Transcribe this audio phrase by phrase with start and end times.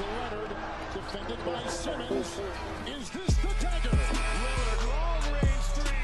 [0.00, 0.50] to Leonard,
[0.94, 2.40] defended by Simmons.
[2.86, 3.90] Is this the dagger?
[4.40, 6.00] Lillard, long range three.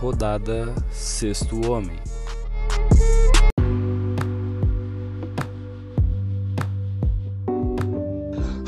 [0.00, 1.98] Rodada Sexto Homem.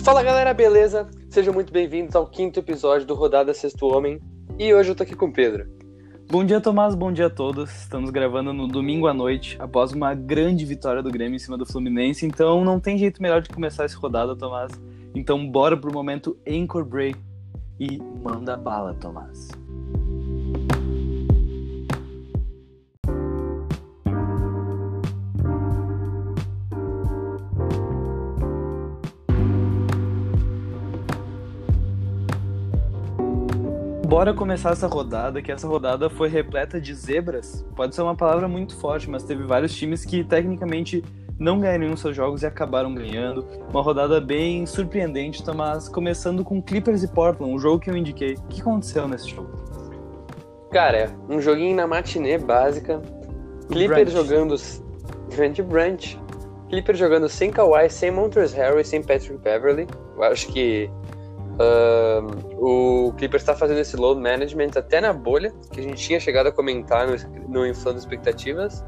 [0.04, 1.08] Fala galera, beleza?
[1.30, 4.20] Sejam muito bem-vindos ao quinto episódio do Rodada Sexto Homem.
[4.58, 5.81] E hoje eu tô aqui com o Pedro.
[6.32, 6.94] Bom dia, Tomás.
[6.94, 7.70] Bom dia a todos.
[7.82, 11.66] Estamos gravando no domingo à noite, após uma grande vitória do Grêmio em cima do
[11.66, 12.24] Fluminense.
[12.24, 14.72] Então, não tem jeito melhor de começar essa rodada, Tomás.
[15.14, 17.20] Então, bora pro momento Anchor Break
[17.78, 19.50] e manda bala, Tomás.
[34.12, 37.64] Bora começar essa rodada, que essa rodada foi repleta de zebras.
[37.74, 41.02] Pode ser uma palavra muito forte, mas teve vários times que tecnicamente
[41.38, 43.42] não ganharam seus jogos e acabaram ganhando.
[43.70, 45.88] Uma rodada bem surpreendente, Tomás.
[45.88, 48.34] Começando com Clippers e Portland, um jogo que eu indiquei.
[48.34, 49.48] O que aconteceu nesse jogo?
[50.70, 53.00] Cara, um joguinho na matinê básica.
[53.70, 54.56] Clippers jogando.
[55.34, 56.20] Grande Brunch.
[56.68, 59.86] Clippers jogando sem Kawhi, sem Montrezl Harris, sem Patrick Beverly.
[60.14, 60.90] Eu acho que
[61.58, 66.20] uh, o Clippers está fazendo esse load management até na bolha, que a gente tinha
[66.20, 67.16] chegado a comentar no,
[67.48, 68.84] no Inflando Expectativas.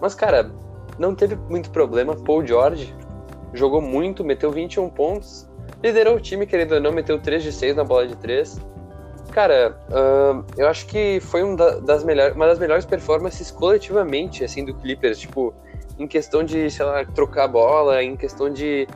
[0.00, 0.50] Mas, cara,
[0.98, 2.16] não teve muito problema.
[2.16, 2.94] Paul George
[3.52, 5.48] jogou muito, meteu 21 pontos,
[5.82, 8.60] liderou o time, querendo ou não, meteu 3 de 6 na bola de 3.
[9.30, 14.44] Cara, uh, eu acho que foi um da, das melhores, uma das melhores performances coletivamente,
[14.44, 15.54] assim, do Clippers, tipo,
[15.98, 18.86] em questão de, sei lá, trocar a bola, em questão de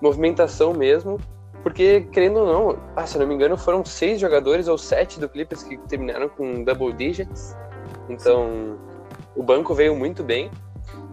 [0.00, 1.20] movimentação mesmo,
[1.64, 5.18] porque, querendo ou não, ah, se eu não me engano, foram seis jogadores ou sete
[5.18, 7.56] do Clippers que terminaram com double digits,
[8.08, 8.78] então
[9.34, 10.50] o banco veio muito bem,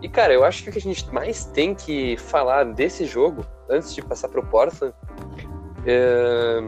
[0.02, 3.46] e, cara, eu acho que o que a gente mais tem que falar desse jogo,
[3.70, 4.94] antes de passar pro Portland,
[5.86, 6.60] é...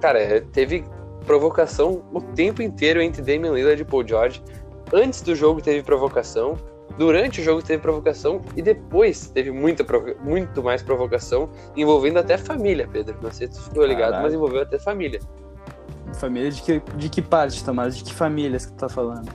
[0.00, 0.84] cara, teve
[1.24, 4.42] provocação o tempo inteiro entre Damian Lillard e Paul George.
[4.92, 6.58] Antes do jogo teve provocação,
[7.00, 9.82] durante o jogo teve provocação e depois teve muita
[10.22, 13.16] muito mais provocação, envolvendo até família, Pedro.
[13.22, 14.24] Não sei se tu ficou ligado, Caralho.
[14.24, 15.18] mas envolveu até família.
[16.12, 17.96] Família de que, de que parte, Tomás?
[17.96, 19.32] De que famílias que tu tá falando?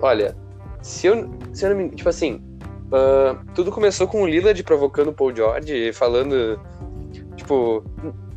[0.00, 0.36] Olha,
[0.82, 2.42] se eu, se eu não me tipo assim,
[2.86, 6.60] uh, tudo começou com o Lillard provocando o Paul George, falando,
[7.36, 7.84] tipo,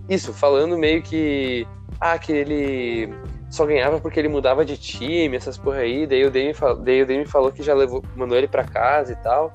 [0.07, 1.65] isso, falando meio que,
[1.99, 3.09] ah, que ele
[3.49, 6.53] só ganhava porque ele mudava de time, essas porra aí, daí o Dame,
[6.83, 9.53] daí o Dame falou que já levou, mandou ele pra casa e tal.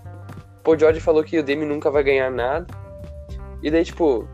[0.60, 2.66] O Paul George falou que o Dame nunca vai ganhar nada.
[3.62, 4.28] E daí, tipo,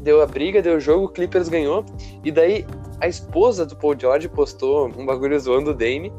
[0.00, 1.84] deu a briga, deu o jogo, o Clippers ganhou.
[2.24, 2.66] E daí
[3.00, 6.12] a esposa do Paul George postou um bagulho zoando o Dame.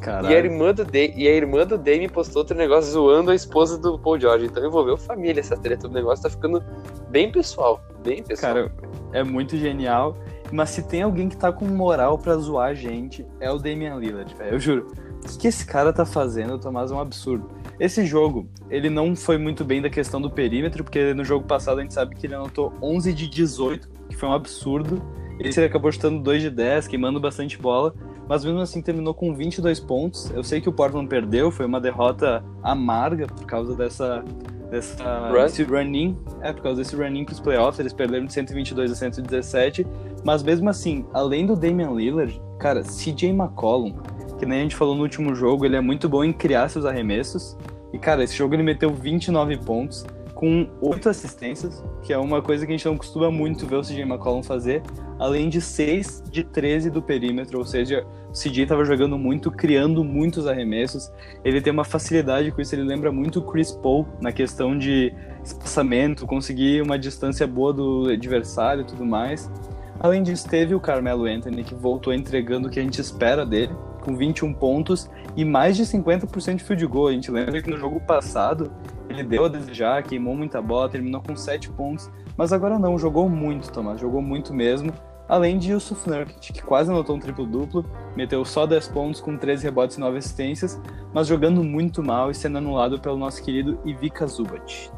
[0.00, 0.30] Caralho.
[0.30, 3.34] E a, irmã do Dame, e a irmã do Dame postou outro negócio zoando a
[3.34, 4.46] esposa do Paul George.
[4.46, 5.88] Então envolveu família essa treta.
[5.88, 6.62] O negócio tá ficando
[7.10, 7.80] bem pessoal.
[8.04, 8.54] Bem pessoal.
[8.54, 8.72] Cara,
[9.12, 10.16] é muito genial.
[10.52, 13.96] Mas se tem alguém que tá com moral pra zoar a gente, é o Damian
[13.96, 14.54] Lillard, velho.
[14.54, 14.86] Eu juro.
[15.24, 17.50] O que, esse cara tá fazendo, Tomás, é um absurdo.
[17.78, 21.78] Esse jogo, ele não foi muito bem da questão do perímetro, porque no jogo passado
[21.78, 25.02] a gente sabe que ele anotou 11 de 18, que foi um absurdo.
[25.38, 27.94] Esse ele acabou chutando 2 de 10, queimando bastante bola,
[28.28, 30.30] mas mesmo assim terminou com 22 pontos.
[30.30, 34.24] Eu sei que o Portland perdeu, foi uma derrota amarga por causa dessa
[34.70, 35.44] dessa, Run?
[35.44, 39.86] desse run-in, é, por causa desse run-in pros playoffs, eles perderam de 122 a 117,
[40.24, 43.94] mas mesmo assim, além do Damian Lillard, cara, CJ McCollum,
[44.38, 46.84] que nem a gente falou no último jogo, ele é muito bom em criar seus
[46.84, 47.56] arremessos,
[47.92, 50.06] e cara, esse jogo ele meteu 29 pontos,
[50.38, 53.82] com 8 assistências, que é uma coisa que a gente não costuma muito ver o
[53.82, 54.84] CJ McCollum fazer,
[55.18, 60.04] além de 6 de 13 do perímetro, ou seja, o CJ estava jogando muito, criando
[60.04, 61.10] muitos arremessos.
[61.44, 65.12] Ele tem uma facilidade com isso, ele lembra muito o Chris Paul na questão de
[65.42, 69.50] espaçamento, conseguir uma distância boa do adversário e tudo mais.
[69.98, 73.74] Além disso, teve o Carmelo Anthony, que voltou entregando o que a gente espera dele,
[74.08, 77.08] com 21 pontos e mais de 50% de field goal.
[77.08, 78.72] A gente lembra que no jogo passado
[79.08, 83.28] ele deu a desejar, queimou muita bola, terminou com 7 pontos, mas agora não, jogou
[83.28, 84.92] muito, Tomás, jogou muito mesmo.
[85.28, 87.84] Além de Yusuf Nurkic, que quase anotou um triplo-duplo,
[88.16, 90.80] meteu só 10 pontos com 13 rebotes e 9 assistências,
[91.12, 94.90] mas jogando muito mal e sendo anulado pelo nosso querido Ivica Zubat.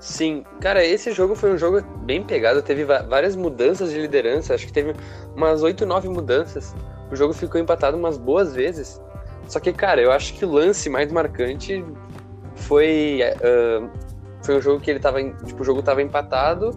[0.00, 4.66] Sim, cara, esse jogo foi um jogo bem pegado, teve várias mudanças de liderança, acho
[4.66, 4.94] que teve
[5.36, 6.74] umas 8, 9 mudanças.
[7.10, 9.00] O jogo ficou empatado umas boas vezes.
[9.48, 11.84] Só que, cara, eu acho que o lance mais marcante
[12.54, 13.20] foi.
[13.36, 13.90] Uh,
[14.42, 15.22] foi um jogo que ele tava.
[15.22, 16.70] Tipo, o jogo tava empatado.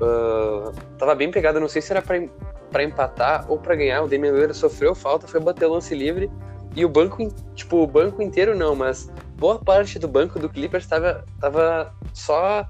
[0.00, 4.02] Uh, tava bem pegado, não sei se era pra, empatar ou pra ganhar.
[4.02, 6.30] O Damian Lillard sofreu falta, foi bater o lance livre.
[6.74, 10.86] e o banco, tipo, o banco inteiro não, mas boa parte do banco do Clippers
[10.86, 12.66] tava, tava só,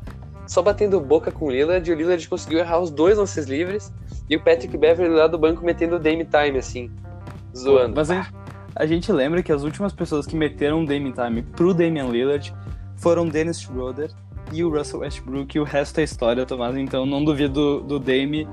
[0.47, 3.93] só batendo boca com o Lillard e o Lillard conseguiu errar os dois lances livres
[4.31, 6.89] e o Patrick Beverly lá do banco metendo o Dame Time, assim,
[7.55, 7.95] zoando.
[7.97, 8.35] Mas a gente,
[8.77, 12.55] a gente lembra que as últimas pessoas que meteram Dame Time pro Damian Lillard
[12.97, 14.11] foram Dennis Schroeder
[14.53, 16.77] e o Russell Westbrook, e o resto é história, Tomás.
[16.77, 18.49] Então não duvido do Dame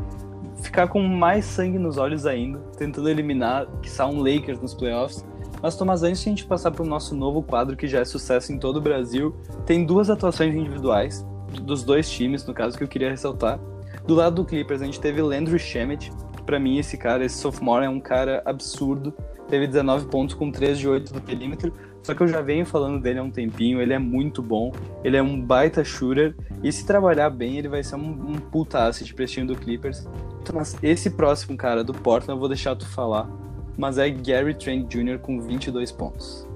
[0.63, 5.23] ficar com mais sangue nos olhos ainda, tentando eliminar, que um Lakers nos playoffs.
[5.61, 8.05] Mas, Tomás, antes de a gente passar para o nosso novo quadro, que já é
[8.05, 9.35] sucesso em todo o Brasil,
[9.65, 11.25] tem duas atuações individuais
[11.61, 13.59] dos dois times, no caso, que eu queria ressaltar.
[14.07, 16.13] Do lado do Clippers, a gente teve Landry Shamet,
[16.45, 19.13] pra mim esse cara, esse sophomore, é um cara absurdo.
[19.49, 21.73] Teve 19 pontos com 3 de 8 do perímetro.
[22.01, 24.71] Só que eu já venho falando dele há um tempinho, ele é muito bom,
[25.03, 26.33] ele é um baita shooter,
[26.63, 30.07] e se trabalhar bem, ele vai ser um, um puta asset pra do Clippers.
[30.53, 33.29] Mas esse próximo cara do Portland eu vou deixar tu falar,
[33.77, 35.19] mas é Gary Trent Jr.
[35.19, 36.46] com 22 pontos.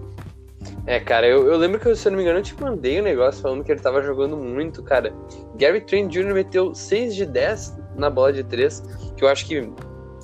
[0.85, 3.03] É, cara, eu, eu lembro que, se eu não me engano, eu te mandei um
[3.03, 5.13] negócio falando que ele tava jogando muito, cara.
[5.55, 6.33] Gary Trent Jr.
[6.33, 8.81] meteu 6 de 10 na bola de 3,
[9.15, 9.69] que eu acho que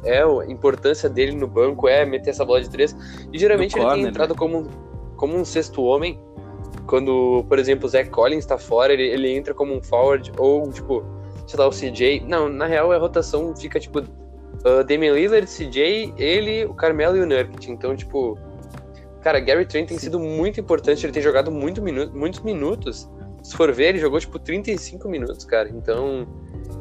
[0.03, 2.95] é a importância dele no banco, é meter essa bola de 3.
[3.31, 4.35] E geralmente Do ele corner, tem entrado né?
[4.37, 4.67] como,
[5.15, 6.19] como um sexto homem.
[6.85, 10.71] Quando, por exemplo, o Zach Collins tá fora, ele, ele entra como um forward, ou
[10.71, 11.03] tipo,
[11.45, 12.23] sei lá, o CJ.
[12.27, 17.21] Não, na real a rotação fica tipo uh, Damian Lillard, CJ, ele, o Carmelo e
[17.21, 17.69] o Nurkic.
[17.69, 18.37] Então, tipo,
[19.27, 23.09] cara, Gary Trent tem sido muito importante, ele tem jogado muito minu muitos minutos.
[23.43, 25.67] Se for ver, ele jogou tipo 35 minutos, cara.
[25.69, 26.25] Então,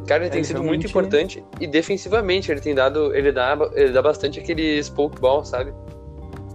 [0.07, 3.91] cara, ele tem Ele sido muito importante e defensivamente ele tem dado, ele dá, ele
[3.91, 5.73] dá bastante aquele spoke ball, sabe?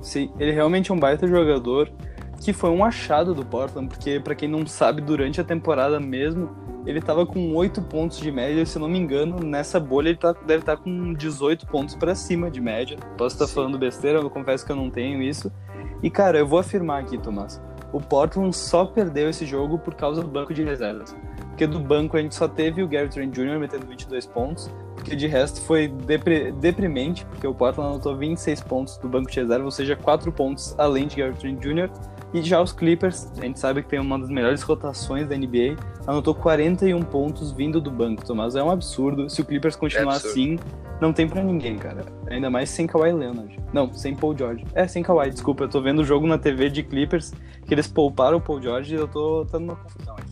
[0.02, 1.92] Sim, ele realmente é um baita jogador
[2.40, 6.50] que foi um achado do Portland, porque pra quem não sabe, durante a temporada mesmo,
[6.86, 10.18] ele tava com 8 pontos de média, se eu não me engano, nessa bolha ele
[10.18, 12.98] tá- deve estar com 18 pontos pra cima de média.
[13.18, 13.54] Posso estar Sim.
[13.54, 15.52] falando besteira, eu confesso que eu não tenho isso.
[16.02, 17.62] E cara, eu vou afirmar aqui, Tomás,
[17.92, 21.16] o Portland só perdeu esse jogo por causa do banco de reservas.
[21.50, 23.60] Porque do banco a gente só teve o Gary Trent Jr.
[23.60, 28.98] metendo 22 pontos, porque de resto foi depre- deprimente, porque o Portland anotou 26 pontos
[28.98, 31.90] do banco de reserva, ou seja, 4 pontos além de Gary Trent Jr.
[32.34, 35.76] E já os Clippers, a gente sabe que tem uma das melhores rotações da NBA,
[36.08, 38.56] anotou 41 pontos vindo do banco, Tomás.
[38.56, 39.30] É um absurdo.
[39.30, 40.58] Se o Clippers continuar É assim,
[41.02, 42.06] não tem pra ninguém, cara.
[42.30, 43.60] Ainda mais sem Kawhi Leonard.
[43.74, 44.66] Não, sem Paul George.
[44.74, 45.66] É, sem Kawhi, desculpa.
[45.66, 47.34] Eu tô vendo o jogo na TV de Clippers,
[47.66, 50.32] que eles pouparam o Paul George e eu tô tendo uma confusão aqui.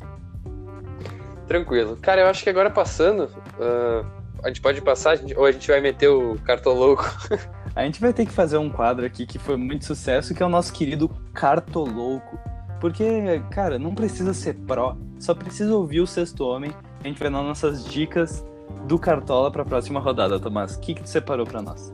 [1.48, 1.98] Tranquilo.
[2.02, 3.30] Cara, eu acho que agora passando,
[3.60, 4.06] ah,
[4.44, 7.04] a gente pode passar, a gente- ou a gente vai meter o cartoloco.
[7.76, 10.46] A gente vai ter que fazer um quadro aqui que foi muito sucesso, que é
[10.46, 12.38] o nosso querido Cartolouco.
[12.80, 16.72] Porque, cara, não precisa ser pró, só precisa ouvir o Sexto Homem.
[17.04, 18.46] A gente vai dar nossas dicas
[18.88, 20.76] do Cartola pra próxima rodada, Tomás.
[20.76, 21.94] O que, que tu separou pra nós?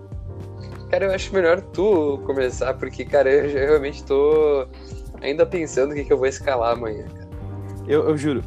[0.90, 4.68] Cara, eu acho melhor tu começar, porque, cara, eu já realmente tô
[5.22, 7.06] ainda pensando o que, que eu vou escalar amanhã.
[7.08, 7.28] cara.
[7.88, 8.44] Eu, eu juro,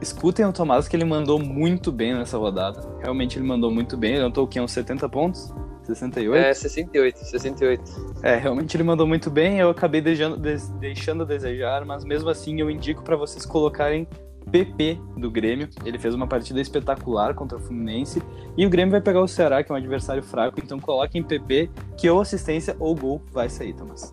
[0.00, 2.80] escutem o Tomás que ele mandou muito bem nessa rodada.
[3.00, 4.12] Realmente ele mandou muito bem.
[4.12, 4.60] Ele anotou o quê?
[4.60, 5.52] Uns 70 pontos?
[5.94, 6.36] 68?
[6.44, 8.14] É, 68, 68.
[8.22, 9.58] É, realmente ele mandou muito bem.
[9.58, 10.36] Eu acabei deixando,
[10.78, 14.06] deixando a desejar, mas mesmo assim eu indico pra vocês colocarem
[14.50, 15.68] PP do Grêmio.
[15.84, 18.22] Ele fez uma partida espetacular contra o Fluminense.
[18.56, 20.58] E o Grêmio vai pegar o Ceará, que é um adversário fraco.
[20.62, 24.12] Então coloquem PP, que ou assistência ou gol vai sair, Tomás.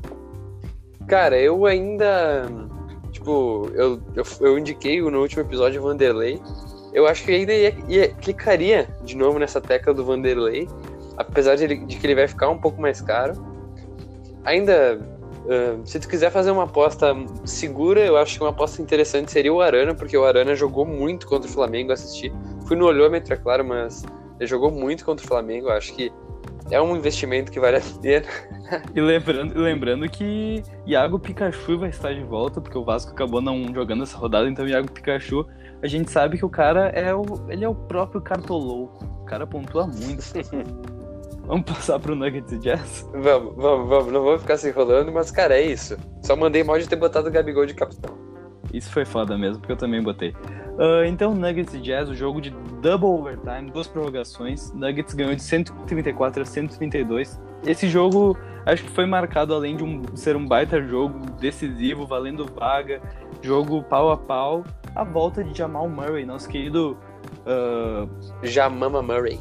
[1.07, 2.45] Cara, eu ainda.
[3.11, 6.39] Tipo, eu, eu, eu indiquei no último episódio o Vanderlei.
[6.93, 10.67] Eu acho que ainda ia, ia- clicaria de novo nessa tecla do Vanderlei.
[11.17, 13.33] Apesar de, ele- de que ele vai ficar um pouco mais caro.
[14.45, 14.99] Ainda,
[15.49, 17.13] ah, se tu quiser fazer uma aposta
[17.45, 21.27] segura, eu acho que uma aposta interessante seria o Arana, porque o Arana jogou muito
[21.27, 22.31] contra o Flamengo, assisti.
[22.67, 24.05] Fui no olhômetro, é claro, mas
[24.39, 25.69] ele jogou muito contra o Flamengo.
[25.69, 26.11] Acho que
[26.69, 28.25] é um investimento que vale a pena.
[28.93, 33.73] E lembrando, lembrando que Iago Pikachu vai estar de volta, porque o Vasco acabou não
[33.73, 35.47] jogando essa rodada, então Iago Pikachu,
[35.81, 37.23] a gente sabe que o cara é o.
[37.47, 39.05] ele é o próprio cartolouco.
[39.21, 40.21] O cara pontua muito.
[41.47, 43.09] Vamos passar pro Nuggets e Jazz?
[43.13, 44.11] Vamos, vamos, vamos.
[44.11, 45.97] Não vou ficar se enrolando, mas, cara, é isso.
[46.21, 48.15] Só mandei mal de ter botado o Gabigol de capitão.
[48.73, 50.35] Isso foi foda mesmo, porque eu também botei.
[50.77, 52.49] Ah, então, Nuggets e Jazz, o jogo de
[52.81, 54.73] double overtime, duas prorrogações.
[54.73, 57.39] Nuggets ganhou de 134 a 132.
[57.65, 62.45] Esse jogo, acho que foi marcado, além de um- ser um baita jogo decisivo, valendo
[62.45, 63.01] vaga,
[63.41, 64.63] jogo pau a pau,
[64.93, 66.97] a volta de Jamal Murray, nosso querido
[67.45, 68.05] ah,
[68.43, 69.39] Jamama Murray.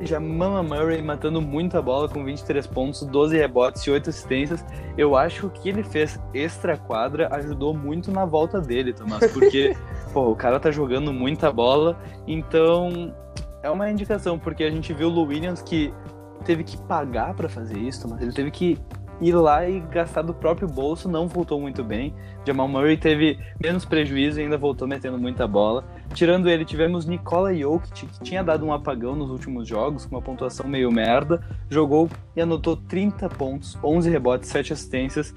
[0.00, 4.64] Jamal Murray matando muita bola com 23 pontos, 12 rebotes e 8 assistências.
[4.96, 9.76] Eu acho que ele fez extra quadra ajudou muito na volta dele, Tomás, porque
[10.12, 13.14] pô, o cara tá jogando muita bola, então
[13.62, 15.92] é uma indicação, porque a gente viu o Lou Williams que
[16.44, 18.78] teve que pagar pra fazer isso, mas ele teve que
[19.20, 22.14] ir lá e gastar do próprio bolso, não voltou muito bem.
[22.46, 25.84] Jamal Murray teve menos prejuízo e ainda voltou metendo muita bola.
[26.12, 30.22] Tirando ele, tivemos Nikola Jokic, que tinha dado um apagão nos últimos jogos, com uma
[30.22, 35.34] pontuação meio merda, jogou e anotou 30 pontos, 11 rebotes, 7 assistências,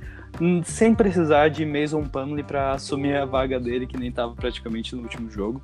[0.63, 5.03] sem precisar de Mason Plumlee para assumir a vaga dele, que nem estava praticamente no
[5.03, 5.61] último jogo.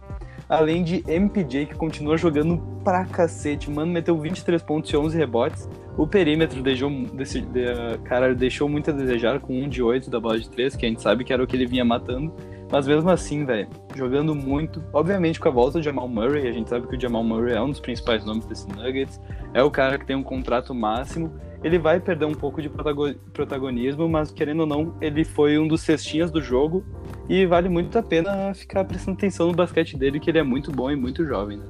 [0.50, 5.70] Além de MPJ, que continua jogando pra cacete, mano, meteu 23 pontos e 11 rebotes.
[5.98, 7.66] O perímetro deixou, desse, de,
[8.04, 10.90] cara, deixou muito a desejar com um de 8 da bola de 3, que a
[10.90, 12.34] gente sabe que era o que ele vinha matando.
[12.72, 14.84] Mas mesmo assim, velho, jogando muito.
[14.92, 17.62] Obviamente com a volta do Jamal Murray, a gente sabe que o Jamal Murray é
[17.62, 19.22] um dos principais nomes desse Nuggets.
[19.54, 21.32] É o cara que tem um contrato máximo.
[21.64, 25.82] Ele vai perder um pouco de protagonismo, mas querendo ou não, ele foi um dos
[25.82, 26.84] cestinhas do jogo.
[27.30, 30.72] E vale muito a pena ficar prestando atenção no basquete dele, que ele é muito
[30.72, 31.66] bom e muito jovem, né?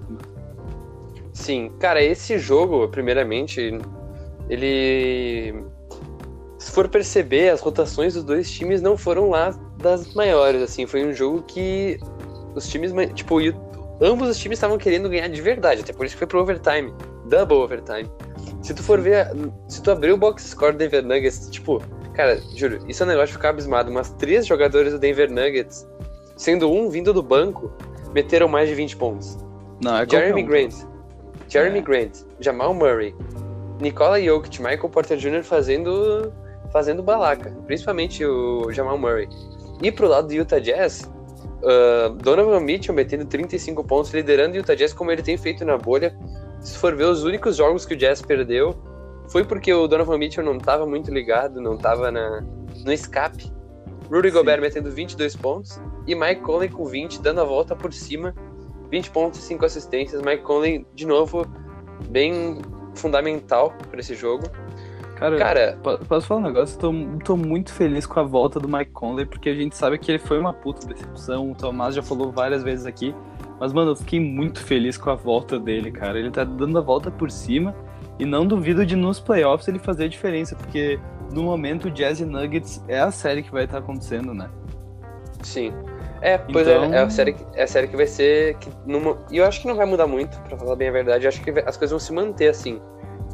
[1.32, 3.80] Sim, cara, esse jogo, primeiramente,
[4.50, 5.64] ele.
[6.58, 10.88] Se for perceber, as rotações dos dois times não foram lá das maiores, assim.
[10.88, 12.00] Foi um jogo que
[12.56, 13.38] os times, tipo,
[14.02, 16.94] ambos os times estavam querendo ganhar de verdade, até por isso que foi pro overtime,
[17.30, 18.10] double overtime.
[18.63, 19.27] Se tu for ver,
[19.67, 23.10] se tu abrir o box score do Denver Nuggets, tipo, cara, juro, isso é um
[23.10, 25.86] negócio de ficar abismado, mas três jogadores do Denver Nuggets,
[26.38, 27.72] sendo um vindo do banco,
[28.13, 29.38] meteram mais de 20 pontos.
[29.84, 30.46] Não, é Jeremy um.
[30.46, 30.74] Grant,
[31.50, 31.82] Jeremy É.
[31.82, 33.13] Grant, Jamal Murray,
[33.82, 35.43] Nikola Jokic, Michael Porter Jr.
[35.43, 36.34] fazendo
[36.72, 39.27] fazendo balaca, principalmente o Jamal Murray.
[39.82, 41.03] E pro lado do Utah Jazz,
[41.62, 45.77] uh, Donovan Mitchell metendo 35 pontos, liderando o Utah Jazz como ele tem feito na
[45.77, 46.17] bolha.
[46.63, 48.75] Se for ver os únicos jogos que o Jazz perdeu,
[49.29, 52.41] foi porque o Donovan Mitchell não estava muito ligado, não estava na,
[52.86, 53.51] no escape.
[54.12, 54.36] Rudy Sim.
[54.36, 58.34] Gobert metendo 22 pontos e Mike Conley com 20, dando a volta por cima,
[58.91, 60.22] 20 pontos e 5 assistências.
[60.22, 61.46] Mike Conley, de novo,
[62.10, 62.62] bem
[62.96, 64.43] fundamental para esse jogo.
[65.15, 66.77] Cara, Cara, po- posso falar um negócio?
[66.77, 66.91] Tô,
[67.24, 70.20] tô muito feliz com a volta do Mike Conley, porque a gente sabe que ele
[70.20, 71.51] foi uma puta decepção.
[71.51, 73.15] O Tomás já falou várias vezes aqui.
[73.63, 76.20] Mas, mano, eu fiquei muito feliz com a volta dele, cara.
[76.20, 77.74] Ele tá dando a volta por cima.
[78.20, 81.00] E não duvido de nos playoffs ele fazer a diferença, porque
[81.34, 84.50] no momento o Jazz e Nuggets é a série que vai estar acontecendo, né?
[85.41, 85.72] sim.
[86.22, 88.55] É, pois Então- é, é a série, que- é a série que vai ser.
[88.58, 91.24] Que numa, e eu acho que não vai mudar muito, pra falar bem a verdade.
[91.24, 92.82] Eu acho que as coisas vão se manter assim.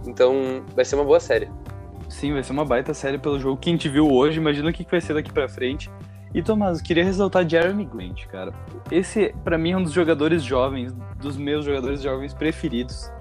[0.05, 1.49] Então, vai ser uma boa série.
[2.07, 4.39] Sim, vai ser uma baita série pelo jogo que a gente viu hoje.
[4.39, 5.89] Imagina o que que vai ser daqui pra frente.
[6.33, 8.53] E Tomás, queria ressaltar Jeremy Grant, cara.
[8.91, 13.11] Esse, pra mim, é um dos jogadores jovens, dos meus jogadores jovens preferidos.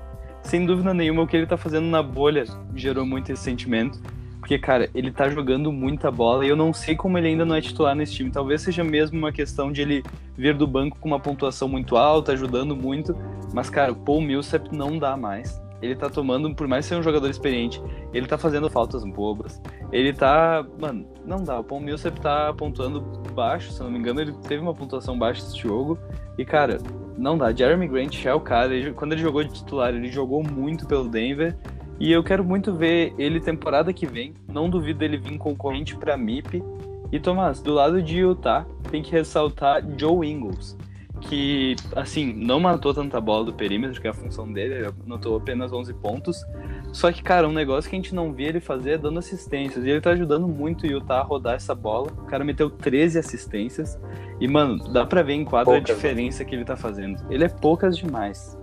[0.42, 4.00] Sem dúvida nenhuma, o que ele tá fazendo na bolha gerou muito esse sentimento.
[4.40, 7.54] Porque, cara, ele tá jogando muita bola e eu não sei como ele ainda não
[7.56, 8.30] é titular nesse time.
[8.30, 10.02] Talvez seja mesmo uma questão de ele
[10.36, 13.16] vir do banco com uma pontuação muito alta, ajudando muito.
[13.52, 15.60] Mas, cara, o Paul Millsap não dá mais.
[15.80, 17.80] Ele tá tomando, por mais ser um jogador experiente,
[18.12, 19.62] ele tá fazendo faltas bobas.
[19.92, 20.66] Ele tá.
[20.80, 21.61] Mano, não dá.
[21.61, 23.00] O Paul Millsap tá pontuando
[23.32, 25.99] baixo, se não me engano, ele teve uma pontuação baixa esse jogo.
[26.37, 26.78] E, cara,
[27.16, 27.52] não dá.
[27.52, 28.75] Jeremy Grant é o cara.
[28.75, 31.56] Ele- quando ele jogou de titular, ele jogou muito pelo Denver.
[32.00, 34.35] E eu quero muito ver ele temporada que vem.
[34.47, 36.62] Não duvido dele vir concorrente pra MIP.
[37.11, 40.76] E Tomás, do lado de Utah, tem que ressaltar Joe Ingles.
[41.20, 45.37] Que, assim, não matou tanta bola do perímetro, que é a função dele, ele anotou
[45.37, 46.44] apenas 11 pontos.
[46.92, 49.84] Só que, cara, um negócio que a gente não via ele fazer é dando assistências.
[49.84, 52.08] E ele tá ajudando muito o Utah a rodar essa bola.
[52.12, 53.98] O cara meteu 13 assistências.
[54.40, 57.20] E, mano, dá pra ver em quadra Poucas, a diferença que ele tá fazendo.
[57.30, 58.56] Ele é poucas demais.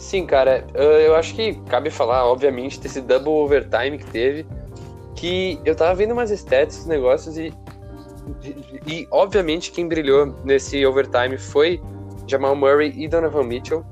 [0.00, 4.46] Sim, cara, uh, eu acho que cabe falar, obviamente, desse double overtime que teve.
[5.14, 7.52] Que eu tava vendo umas os negócios, e,
[8.86, 11.80] e obviamente quem brilhou nesse overtime foi
[12.26, 13.84] Jamal Murray e Donovan Mitchell.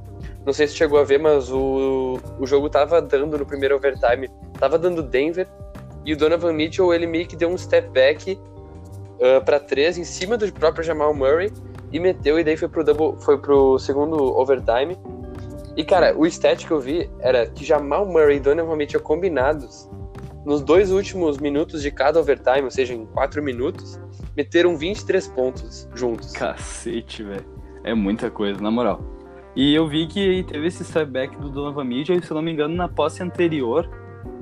[0.45, 4.29] Não sei se chegou a ver, mas o, o jogo tava dando no primeiro overtime,
[4.59, 5.47] tava dando Denver,
[6.05, 10.05] e o Donovan Mitchell ele meio que deu um step back uh, para três em
[10.05, 11.53] cima do próprio Jamal Murray
[11.93, 14.97] e meteu, e daí foi pro, double, foi pro segundo overtime.
[15.77, 19.89] E, cara, o stat que eu vi era que Jamal Murray e Donovan Mitchell combinados,
[20.45, 24.01] nos dois últimos minutos de cada overtime, ou seja, em quatro minutos,
[24.39, 26.31] meteram 23 pontos juntos.
[26.31, 27.45] Cacete, velho.
[27.83, 29.03] É muita coisa, na moral.
[29.57, 32.43] E eu vi que teve esse step back do Donovan Mitchell, e se eu não
[32.43, 33.91] me engano, na posse anterior,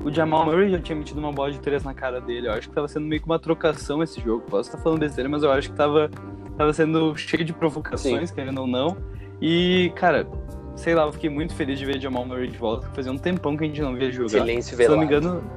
[0.04, 2.48] o Jamal Murray já tinha metido uma bola de três na cara dele.
[2.48, 4.44] Eu acho que tava sendo meio que uma trocação esse jogo.
[4.50, 6.10] Posso estar falando besteira, mas eu acho que tava,
[6.58, 8.98] tava sendo cheio de provocações, querendo ou não.
[9.40, 10.28] E, cara,
[10.74, 12.86] sei lá, eu fiquei muito feliz de ver Jamal Murray de volta.
[12.94, 14.28] Fazia um tempão que a gente não via jogar.
[14.28, 15.26] Silêncio Se eu não me velado.
[15.26, 15.50] engano,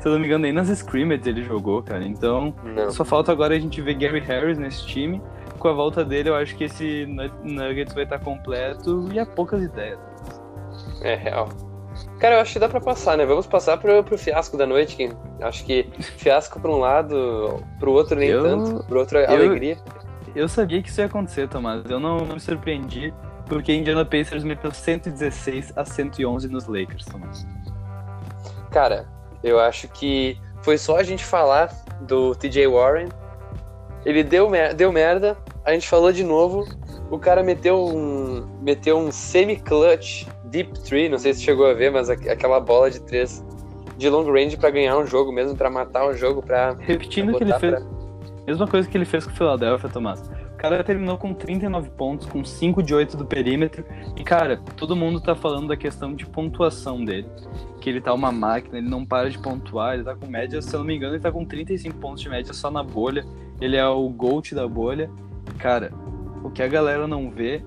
[0.00, 2.04] se eu não me engano, nem nas scrimmages ele jogou, cara.
[2.04, 2.90] Então, Não.
[2.90, 5.20] só falta agora a gente ver Gary Harris nesse time.
[5.58, 9.26] Com a volta dele, eu acho que esse Nu- Nuggets vai estar completo e há
[9.26, 9.98] poucas ideias.
[11.02, 11.48] É real.
[12.18, 13.26] Cara, eu acho que dá pra passar, né?
[13.26, 14.96] Vamos passar pro, pro fiasco da noite.
[14.96, 19.24] Que acho que fiasco pra um lado, pro outro nem Eu- tanto, pro outro é
[19.26, 19.76] eu- alegria.
[20.34, 21.82] Eu sabia que isso ia acontecer, Tomás.
[21.90, 23.12] Eu não, não me surpreendi,
[23.46, 27.46] porque Indiana Pacers meteu 116 a 111 nos Lakers, Tomás.
[28.70, 29.06] Cara,
[29.42, 31.70] eu acho que foi só a gente falar
[32.02, 33.08] do TJ Warren.
[34.04, 36.66] Ele deu, mer- deu merda, a gente falou de novo.
[37.10, 41.90] O cara meteu um, meteu um semi-clutch deep three, não sei se chegou a ver,
[41.90, 43.44] mas aqu- aquela bola de três
[43.96, 47.36] de long range pra ganhar um jogo mesmo, pra matar um jogo, pra Repetindo o
[47.36, 47.82] que ele botar fez, pra-
[48.46, 50.22] mesma coisa que ele fez com o Philadelphia, Tomás.
[50.60, 53.82] Cara terminou com 39 pontos, com 5 de 8 do perímetro.
[54.14, 57.26] E, cara, todo mundo tá falando da questão de pontuação dele.
[57.80, 60.74] Que ele tá uma máquina, ele não para de pontuar, ele tá com média, se
[60.74, 63.24] eu não me engano, ele tá com 35 pontos de média só na bolha.
[63.58, 65.10] Ele é o GOAT da bolha.
[65.58, 65.94] Cara,
[66.44, 67.62] o que a galera não vê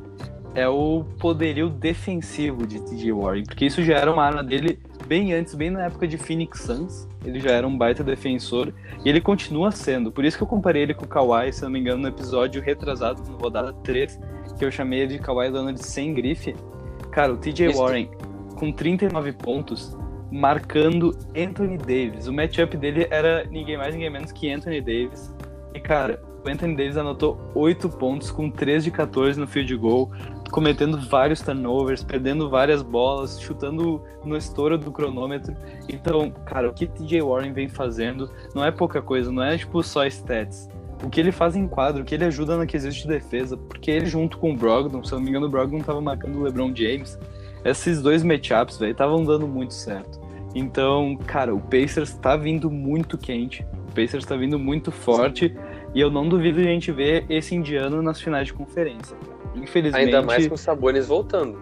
[0.54, 5.34] é o poderio defensivo de TJ Warren, porque isso já era uma arma dele bem
[5.34, 7.08] antes, bem na época de Phoenix Suns.
[7.26, 10.12] Ele já era um baita defensor e ele continua sendo.
[10.12, 12.62] Por isso que eu comparei ele com o Kawhi, se não me engano, no episódio
[12.62, 14.20] retrasado, no rodada 3,
[14.58, 16.56] que eu chamei ele de Kawhi Leonard sem grife.
[17.12, 17.80] Cara, o TJ Isso.
[17.80, 18.10] Warren
[18.56, 19.98] com 39 pontos,
[20.32, 22.28] marcando Anthony Davis.
[22.28, 25.34] O matchup dele era ninguém mais, ninguém menos que Anthony Davis.
[25.74, 30.12] E, cara, o Anthony Davis anotou 8 pontos com 3 de 14 no field goal,
[30.54, 35.56] cometendo vários turnovers, perdendo várias bolas, chutando no estouro do cronômetro.
[35.90, 39.82] Então, cara, o que TJ Warren vem fazendo não é pouca coisa, não é tipo
[39.82, 40.70] só stats.
[41.04, 43.90] O que ele faz em quadro, o que ele ajuda na quesito de defesa, porque
[43.90, 46.44] ele junto com o Brogdon, se eu não me engano, o Brogdon tava marcando o
[46.44, 47.18] LeBron James.
[47.66, 50.22] Esses dois matchups, velho, estavam dando muito certo.
[50.54, 53.66] Então, cara, o Pacers tá vindo muito quente.
[53.90, 55.56] O Pacers tá vindo muito forte.
[55.96, 59.18] E eu não duvido de a gente ver esse indiano nas finais de conferência.
[59.56, 60.06] Infelizmente.
[60.06, 61.60] Ainda mais com o Sabonis voltando.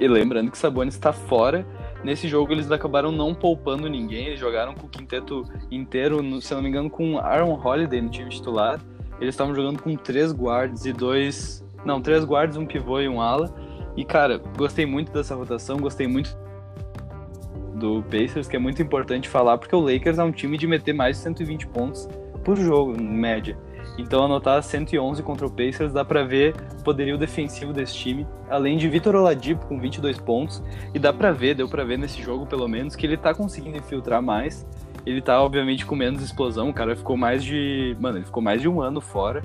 [0.00, 1.66] E lembrando que Sabonis está fora.
[2.04, 4.26] Nesse jogo eles acabaram não poupando ninguém.
[4.26, 8.30] Eles jogaram com o quinteto inteiro, se não me engano, com Aaron Holiday no time
[8.30, 8.80] titular.
[9.20, 11.64] Eles estavam jogando com três guards e dois.
[11.84, 13.52] Não, três guards, um pivô e um ala.
[13.96, 16.36] E, cara, gostei muito dessa rotação, gostei muito
[17.74, 20.92] do Pacers, que é muito importante falar, porque o Lakers é um time de meter
[20.92, 22.08] mais de 120 pontos
[22.44, 23.58] por jogo, em média.
[23.98, 28.78] Então anotar 111 contra o Pacers dá pra ver o poderio defensivo desse time, além
[28.78, 30.62] de Vitor Oladipo com 22 pontos,
[30.94, 33.76] e dá pra ver, deu pra ver nesse jogo pelo menos que ele tá conseguindo
[33.76, 34.64] infiltrar mais.
[35.04, 38.60] Ele tá obviamente com menos explosão, o cara ficou mais de, mano, ele ficou mais
[38.60, 39.42] de um ano fora.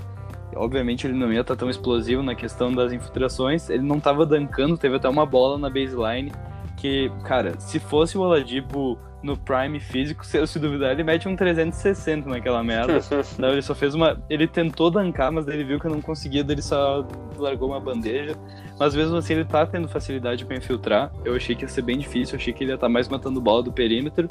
[0.55, 4.77] Obviamente ele não ia estar tão explosivo na questão das infiltrações, ele não tava dancando,
[4.77, 6.31] teve até uma bola na baseline
[6.77, 11.27] que, cara, se fosse o Oladipo no prime físico, se eu se duvidar, ele mete
[11.27, 12.99] um 360 naquela merda.
[13.39, 14.21] Não, ele só fez uma.
[14.29, 17.07] Ele tentou dancar, mas ele viu que não conseguia, ele só
[17.37, 18.35] largou uma bandeja.
[18.77, 21.11] Mas mesmo assim, ele tá tendo facilidade pra infiltrar.
[21.23, 23.39] Eu achei que ia ser bem difícil, eu achei que ele ia estar mais matando
[23.39, 24.27] bola do perímetro.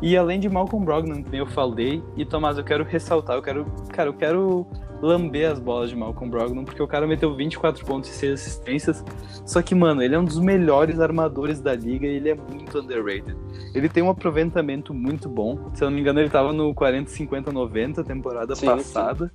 [0.00, 3.42] E além de Malcolm Brogdon, que nem eu falei, e Tomás, eu quero ressaltar, eu
[3.42, 3.66] quero.
[3.92, 4.66] Cara, eu quero
[5.02, 9.04] lamber as bolas de Malcolm Brogdon, porque o cara meteu 24 pontos e 6 assistências.
[9.44, 12.78] Só que, mano, ele é um dos melhores armadores da liga e ele é muito
[12.78, 13.36] underrated.
[13.74, 15.70] Ele tem um aproveitamento muito bom.
[15.74, 19.32] Se eu não me engano, ele tava no 40, 50, 90 temporada Sim, passada.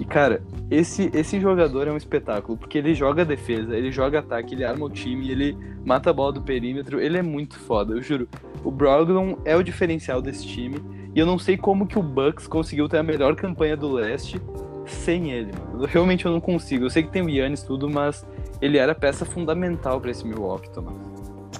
[0.00, 4.54] E, cara, esse, esse jogador é um espetáculo, porque ele joga defesa, ele joga ataque,
[4.54, 8.02] ele arma o time, ele mata a bola do perímetro, ele é muito foda, eu
[8.02, 8.28] juro.
[8.64, 10.80] O Brogdon é o diferencial desse time,
[11.14, 14.40] e eu não sei como que o Bucks conseguiu ter a melhor campanha do leste
[14.86, 15.84] sem ele, mano.
[15.86, 16.84] Realmente eu não consigo.
[16.86, 18.26] Eu sei que tem o Yannis tudo, mas
[18.60, 20.96] ele era peça fundamental pra esse Milwaukee, Tomás.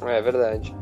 [0.02, 0.74] É verdade.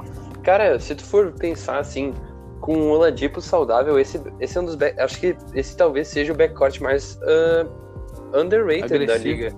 [0.43, 2.13] Cara, se tu for pensar assim,
[2.61, 4.75] com o Oladipo saudável, esse, esse é um dos.
[4.75, 7.67] back- Acho que esse talvez seja o backcourt mais ah,
[8.39, 9.29] underrated da Agressivo.
[9.29, 9.57] liga.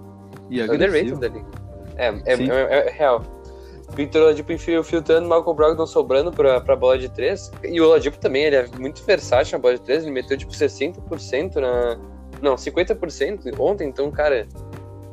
[0.50, 1.20] E Underrated agressivo.
[1.20, 1.46] da liga.
[1.96, 3.22] É, é, é- é real.
[3.94, 7.50] Victor Oladipo enfio- filtrando, Malcolm Brogdon sobrando pra, pra bola de três.
[7.64, 10.02] E o Oladipo também, ele é muito versátil na bola de três.
[10.02, 11.96] Ele meteu tipo 60% na.
[12.40, 13.88] Não, 50% ontem.
[13.88, 14.46] Então, cara,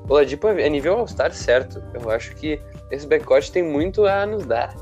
[0.08, 1.82] o Oladipo é nível All-Star certo.
[1.94, 2.60] Eu acho que
[2.92, 4.76] esse backcourt tem muito a nos dar.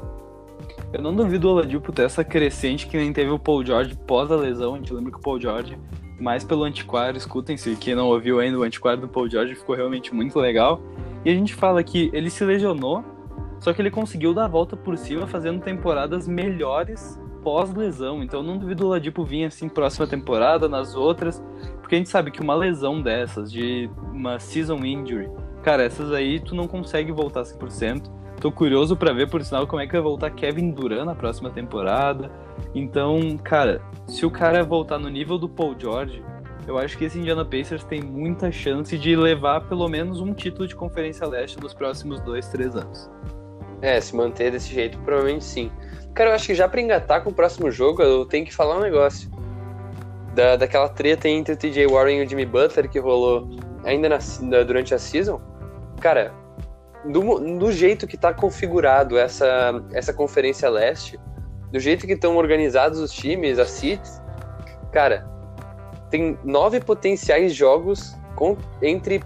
[0.94, 4.32] Eu não duvido o Oladipo ter essa crescente que nem teve o Paul George pós
[4.32, 4.76] a lesão.
[4.76, 5.78] A gente lembra que o Paul George,
[6.20, 10.14] mais pelo antiquário, escutem-se, quem não ouviu ainda, o antiquário do Paul George ficou realmente
[10.14, 10.82] muito legal.
[11.24, 13.04] E a gente fala que ele se lesionou,
[13.60, 18.24] só que ele conseguiu dar a volta por cima, fazendo temporadas melhores pós-lesão.
[18.24, 21.44] Então eu não duvido o Oladipo vir assim próxima temporada, nas outras,
[21.80, 25.30] porque a gente sabe que uma lesão dessas, de uma season injury,
[25.64, 28.10] cara, essas aí tu não consegue voltar 100%.
[28.40, 31.52] Tô curioso pra ver, por sinal, como é que vai voltar Kevin Durant na próxima
[31.52, 32.32] temporada.
[32.74, 36.24] Então, cara, se o cara voltar no nível do Paul George,
[36.68, 40.68] eu acho que esse Indiana Pacers tem muita chance de levar pelo menos um título
[40.68, 43.10] de Conferência Leste nos próximos dois, três anos.
[43.82, 45.72] É, se manter desse jeito, provavelmente sim.
[46.14, 48.78] Cara, eu acho que já pra engatar com o próximo jogo, eu tenho que falar
[48.78, 49.30] um negócio.
[50.36, 53.50] Da, daquela treta entre o TJ Warren e o Jimmy Butler que rolou
[53.84, 55.42] ainda na, na- durante a season.
[56.00, 56.34] Cara,
[57.06, 61.20] do, do jeito que tá configurado essa, essa Conferência Leste,
[61.70, 64.22] do jeito que estão organizados os times, as seeds,
[64.94, 65.26] cara,
[66.10, 69.22] tem nove potenciais jogos com- entre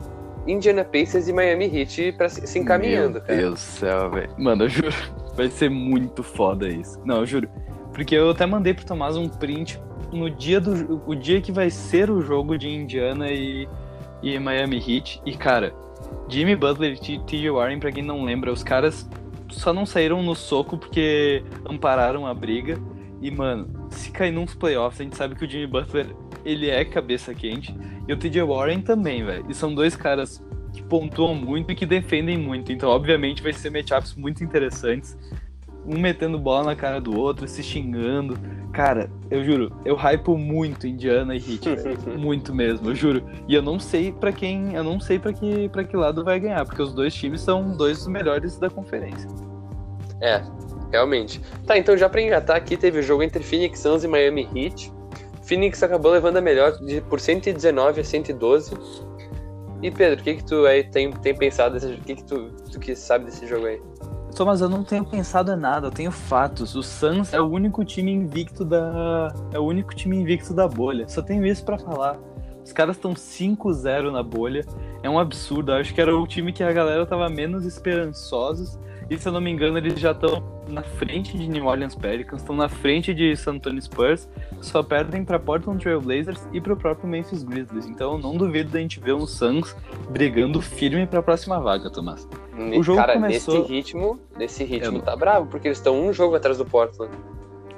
[0.48, 3.38] Indiana Pacers e Miami Heat pra se, se encaminhando, Meu cara.
[3.38, 4.30] Deus do céu, velho.
[4.40, 4.96] Mano, eu juro.
[5.36, 7.00] Vai ser muito foda isso.
[7.06, 7.50] Não, eu juro.
[7.94, 9.80] Porque eu até mandei pro Tomás um print
[10.12, 13.68] no dia do o dia que vai ser o jogo de Indiana e,
[14.22, 15.22] e Miami Heat.
[15.26, 15.74] E, cara,
[16.28, 19.08] Jimmy Butler e TJ Warren, pra quem não lembra, os caras
[19.50, 22.80] só não saíram no soco porque ampararam a briga.
[23.22, 26.84] E, mano, se cair nos playoffs, a gente sabe que o Jimmy Butler, ele é
[26.84, 27.76] cabeça quente.
[28.08, 29.46] E o TJ Warren também, velho.
[29.50, 30.44] E são dois caras
[30.76, 32.72] que pontuam muito e que defendem muito.
[32.72, 35.18] Então, obviamente, vai ser matchups muito interessantes.
[35.88, 38.38] Um metendo bola na cara do outro, se xingando.
[38.74, 41.66] Cara, eu juro, eu hypo muito Indiana e Heat,
[42.18, 43.24] muito mesmo, eu juro.
[43.48, 46.40] E eu não sei pra quem, eu não sei para que para que lado vai
[46.40, 49.30] ganhar, porque os dois times são dois dos melhores da conferência.
[50.22, 50.42] É,
[50.92, 51.40] realmente.
[51.66, 54.92] Tá, então já pra engatar aqui, teve o jogo entre Phoenix Suns e Miami Heat.
[55.44, 58.76] Phoenix acabou levando a melhor de, por 119 a 112.
[59.82, 62.80] E Pedro, o que que tu aí tem, tem pensado O que que tu, tu
[62.80, 63.82] que sabe desse jogo aí?
[64.36, 66.76] Thomas, eu não tenho pensado em nada, eu tenho fatos.
[66.76, 71.08] O Suns é o único time invicto da é o único time invicto da bolha.
[71.08, 72.20] Só tenho isso pra falar.
[72.64, 74.66] Os caras estão 5-0 na bolha.
[75.04, 75.72] É um absurdo.
[75.72, 78.78] Eu acho que era o time que a galera tava menos esperançosos.
[79.10, 82.42] E se eu não me engano, eles já estão na frente de New Orleans Pelicans,
[82.42, 84.28] estão na frente de San Antonio Spurs,
[84.62, 87.86] só perdem para Portland Trail Blazers e para o próprio Memphis Grizzlies.
[87.86, 89.76] Então eu não duvido da gente ver um Suns
[90.10, 92.28] brigando firme para a próxima vaga, Tomás.
[92.76, 96.12] O jogo Cara, começou- nesse ritmo, nesse ritmo Eu- tá bravo, porque eles estão um
[96.12, 97.14] jogo atrás do Portland.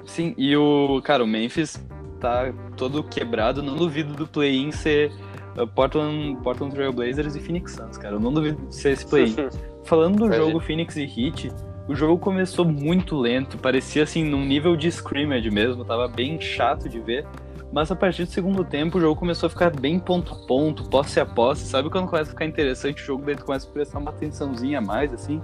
[0.05, 1.83] Sim, e o, cara, o Memphis
[2.21, 5.11] tá todo quebrado, não duvido do play-in ser
[5.57, 8.15] uh, Portland, Portland Trail Blazers e Phoenix Suns, cara.
[8.15, 9.35] Eu não duvido de ser esse play-in.
[9.87, 11.49] Falando do jogo Phoenix e Heat,
[11.87, 16.89] o jogo começou muito lento, parecia assim num nível de scrimmage mesmo, tava bem chato
[16.89, 17.25] de ver.
[17.71, 20.89] Mas a partir do segundo tempo o jogo começou a ficar bem ponto a ponto,
[20.89, 21.65] posse a posse.
[21.65, 24.79] Sabe quando começa a ficar interessante o jogo, daí tu começa a prestar uma atençãozinha
[24.79, 25.41] a mais, assim?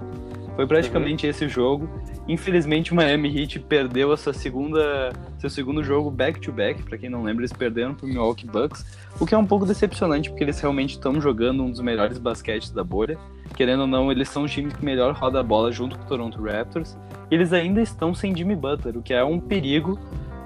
[0.56, 1.88] Foi praticamente esse jogo.
[2.28, 6.82] Infelizmente o Miami Heat perdeu a sua segunda, seu segundo jogo back-to-back.
[6.84, 8.86] Pra quem não lembra, eles perderam pro Milwaukee Bucks.
[9.18, 12.70] O que é um pouco decepcionante, porque eles realmente estão jogando um dos melhores basquetes
[12.70, 13.18] da bolha.
[13.56, 16.06] Querendo ou não, eles são o time que melhor roda a bola junto com o
[16.06, 16.96] Toronto Raptors.
[17.30, 19.98] E eles ainda estão sem Jimmy Butler, o que é um perigo,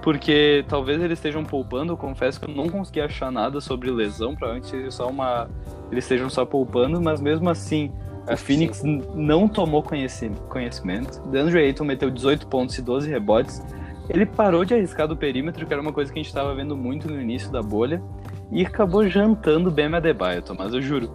[0.02, 1.92] porque talvez eles estejam poupando.
[1.92, 5.48] Eu confesso que eu não consegui achar nada sobre lesão, provavelmente seja só uma.
[5.90, 7.90] Eles estejam só poupando, mas mesmo assim,
[8.26, 11.20] que Phoenix n- não tomou conheci- conhecimento.
[11.28, 13.62] DeAndre Ayton meteu 18 pontos e 12 rebotes.
[14.08, 16.74] Ele parou de arriscar do perímetro, que era uma coisa que a gente estava vendo
[16.76, 18.02] muito no início da bolha,
[18.50, 21.10] e acabou jantando o Bam Adebayo, Tomás, eu juro.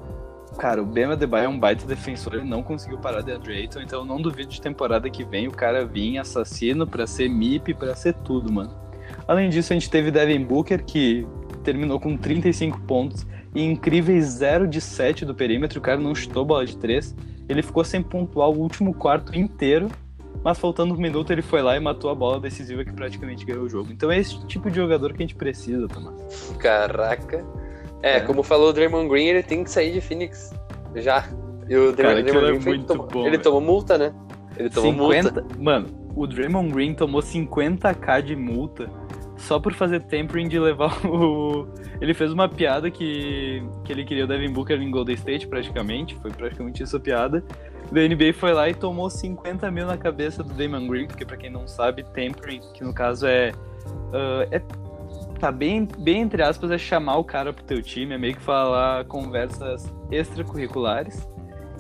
[0.58, 3.82] Cara, o Bam Adebayo é um baita defensor, ele não conseguiu parar de DeAndre Ayton,
[3.82, 7.96] então não duvido de temporada que vem o cara vir assassino pra ser MIP, pra
[7.96, 8.72] ser tudo, mano.
[9.28, 11.28] Além disso, a gente teve Devin Booker, que
[11.64, 16.46] terminou com 35 pontos e incríveis 0 de 7 do perímetro, o cara não chutou
[16.46, 17.16] bola de 3,
[17.50, 19.90] ele ficou sem pontuar o último quarto inteiro,
[20.44, 23.64] mas faltando um minuto ele foi lá e matou a bola decisiva que praticamente ganhou
[23.64, 23.92] o jogo.
[23.92, 26.54] Então é esse tipo de jogador que a gente precisa, Tomás.
[26.60, 27.46] Caraca.
[28.04, 28.20] É, É.
[28.20, 30.54] como falou o Draymond Green, ele tem que sair de Phoenix.
[30.96, 31.26] Já.
[31.68, 33.44] E o Cara, Draymond, é Green foi- muito tomou- bom, Ele velho.
[33.44, 34.14] tomou multa, né?
[34.58, 35.16] Ele tomou multa.
[35.30, 38.90] 50, mano, o Draymond Green tomou 50k de multa
[39.38, 41.66] só por fazer tampering de levar o.
[42.02, 46.16] Ele fez uma piada que, que ele queria o Devin Booker em Golden State, praticamente.
[46.22, 47.44] Foi praticamente isso a piada.
[47.92, 51.38] O NBA foi lá e tomou 50 mil na cabeça do Damon Green, porque pra
[51.38, 53.52] quem não sabe, tampering, que no caso é.
[54.14, 54.62] ah, é
[55.40, 58.42] tá bem, bem entre aspas, é chamar o cara pro teu time, é meio que
[58.42, 61.28] falar conversas extracurriculares.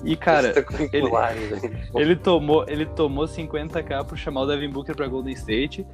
[0.03, 1.81] E, cara, né?
[1.95, 5.85] ele tomou, ele tomou 50k por chamar o Devin Booker pra Golden State.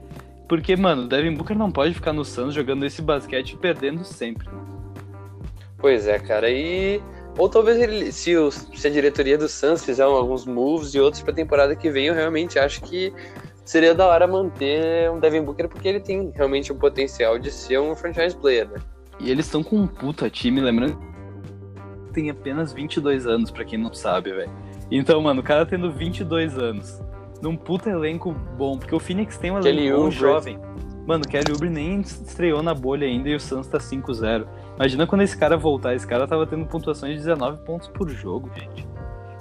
[0.48, 4.04] Porque, mano, o Devin Booker não pode ficar no Suns jogando esse basquete e perdendo
[4.04, 4.48] sempre.
[5.78, 6.50] Pois é, cara.
[6.50, 7.02] E.
[7.38, 11.22] Ou talvez ele, se, o- se a diretoria do Suns fizer alguns moves e outros
[11.22, 13.13] pra temporada que vem, eu realmente acho que
[13.69, 17.79] seria da hora manter um Devin Booker, porque ele tem realmente o potencial de ser
[17.79, 18.77] um franchise player, né?
[19.19, 20.97] E eles estão com um puta time, lembrando
[22.12, 24.51] tem apenas 22 anos, pra quem não sabe, velho.
[24.91, 27.01] Então, mano, o cara tendo 22 anos,
[27.41, 30.17] num puta elenco bom, porque o Phoenix tem um Kelly elenco bom Oubre.
[30.17, 30.60] jovem.
[31.05, 34.45] Mano, o Kelly Oubre nem estreou na bolha ainda e o Suns tá 5-0.
[34.75, 38.49] Imagina quando esse cara voltar, esse cara tava tendo pontuações de 19 pontos por jogo,
[38.55, 38.88] gente.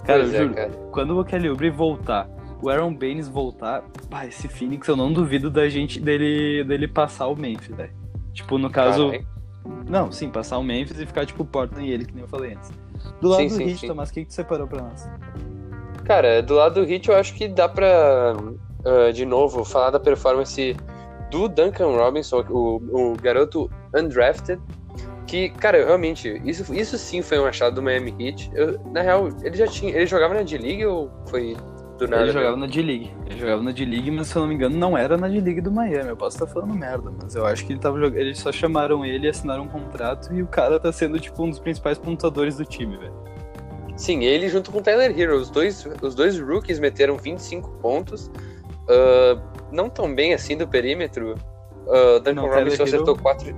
[0.04, 0.70] Cara, pois eu é, juro, cara.
[0.92, 2.28] quando o Kelly Oubre voltar,
[2.62, 7.29] o Aaron Baines voltar, pá, esse Phoenix eu não duvido da gente dele, dele passar
[7.29, 7.92] o Memphis, velho.
[8.33, 9.11] Tipo, no caso.
[9.11, 9.27] Carai.
[9.88, 12.55] Não, sim, passar o Memphis e ficar tipo Portland e ele, que nem eu falei
[12.55, 12.71] antes.
[13.21, 13.87] Do lado Sim, do sim, Heat, sim.
[13.87, 15.09] Tomás, o que, que tu separou pra nós?
[16.05, 18.35] Cara, do lado do Heat eu acho que dá pra,
[18.85, 20.77] ah, de novo, falar da performance
[21.31, 24.61] do Duncan Robinson, o, o garoto undrafted,
[25.27, 28.51] que, cara, realmente, isso, isso sim foi um achado do Miami Heat.
[28.55, 31.55] Eu, na real, ele já tinha, ele jogava na D-League ou foi
[31.98, 32.22] do nada?
[32.22, 32.66] Ele jogava mesmo?
[32.66, 33.12] na D-League.
[33.26, 35.70] Ele jogava na D-League, mas se eu não me engano, não era na D-League do
[35.70, 36.08] Miami.
[36.08, 38.16] Eu posso estar falando merda, mas eu acho que ele tava jogando.
[38.18, 41.58] Eles só chamaram ele, assinaram um contrato e o cara tá sendo, tipo, um dos
[41.58, 43.12] principais pontuadores do time, velho.
[43.96, 48.30] Sim, ele junto com o Tyler Hero, os dois, os dois rookies meteram 25 pontos,
[48.88, 49.40] ah,
[49.72, 51.34] não tão bem assim do perímetro.
[51.87, 53.56] Uh, Duncan Não, Tyler Robinson Hero- acertou 4.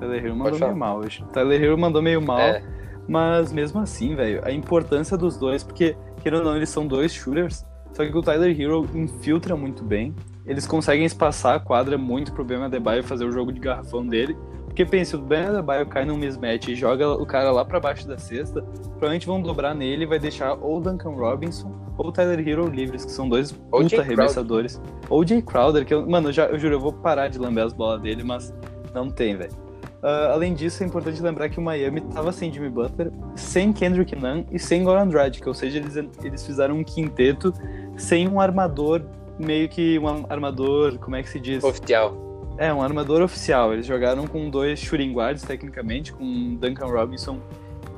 [0.00, 1.24] Tyler Hero mandou meio mal hoje.
[1.32, 2.62] Tyler Hero mandou meio mal, É,
[3.08, 7.12] mas mesmo assim, velho, a importância dos dois, porque, querendo ou não, eles são dois
[7.12, 10.12] shooters, só que o Tyler Hero infiltra muito bem.
[10.44, 14.36] Eles conseguem espaçar a quadra muito pro Ben Adebayo fazer o jogo de garrafão dele.
[14.64, 17.78] Porque pensa, se o Ben Adebayo cai num mismatch e joga o cara lá pra
[17.78, 22.08] baixo da cesta, provavelmente vão dobrar nele e vai deixar ou o Duncan Robinson ou
[22.08, 24.82] o Tyler Hero livres, que são dois Ou puta arremessadores.
[25.08, 27.38] Ou o Jay Crowder, que eu, mano, eu, já, eu juro, eu vou parar de
[27.38, 28.52] lamber as bolas dele, mas
[28.92, 29.65] não tem, velho.
[30.02, 34.14] Ah, além disso, é importante lembrar que o Miami tava sem Jimmy Butler, sem Kendrick
[34.14, 37.52] Nunn e sem Goran Dragic, ou seja, eles, eles fizeram um quinteto
[37.96, 39.02] sem um armador,
[39.38, 41.64] meio que um armador, como é que se diz?
[41.64, 42.24] oficial.
[42.58, 43.72] É, um armador oficial.
[43.74, 47.38] Eles jogaram com dois shooting guards, tecnicamente, com Duncan Robinson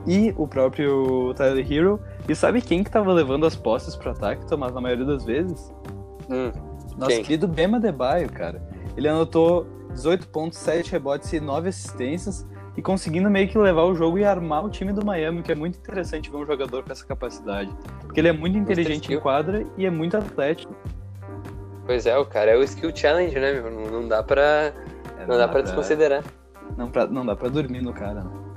[0.04, 2.00] e o próprio Tyler Hero.
[2.28, 5.72] E sabe quem que tava levando as posses pro ataque, Tomás, na maioria das vezes?
[6.28, 6.50] Hum,
[6.96, 7.22] Nosso Quem?
[7.22, 8.60] querido Bema Debaio, cara.
[8.96, 12.46] Ele anotou 18 pontos, 7 rebotes e 9 assistências
[12.76, 15.54] e conseguindo meio que levar o jogo e armar o time do Miami, que é
[15.54, 17.70] muito interessante ver um jogador com essa capacidade.
[18.02, 20.72] Porque ele é muito inteligente em quadra e é muito atlético.
[21.84, 23.70] Pois é, o cara é o skill challenge, né, meu?
[23.70, 24.72] Não, não dá pra,
[25.18, 26.22] É, não dá pra desconsiderar.
[26.76, 28.48] Não, pra- não dá pra dormir no cara, não.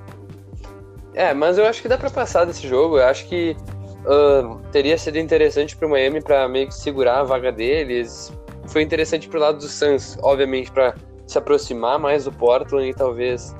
[1.14, 2.98] É, mas eu acho que dá pra passar desse jogo.
[2.98, 3.56] Eu acho que
[4.06, 8.32] ah, teria sido interessante pro Miami pra meio que segurar a vaga deles.
[8.68, 10.94] Foi interessante pro lado do Suns, obviamente, pra
[11.32, 13.56] se aproximar mais do Portland e talvez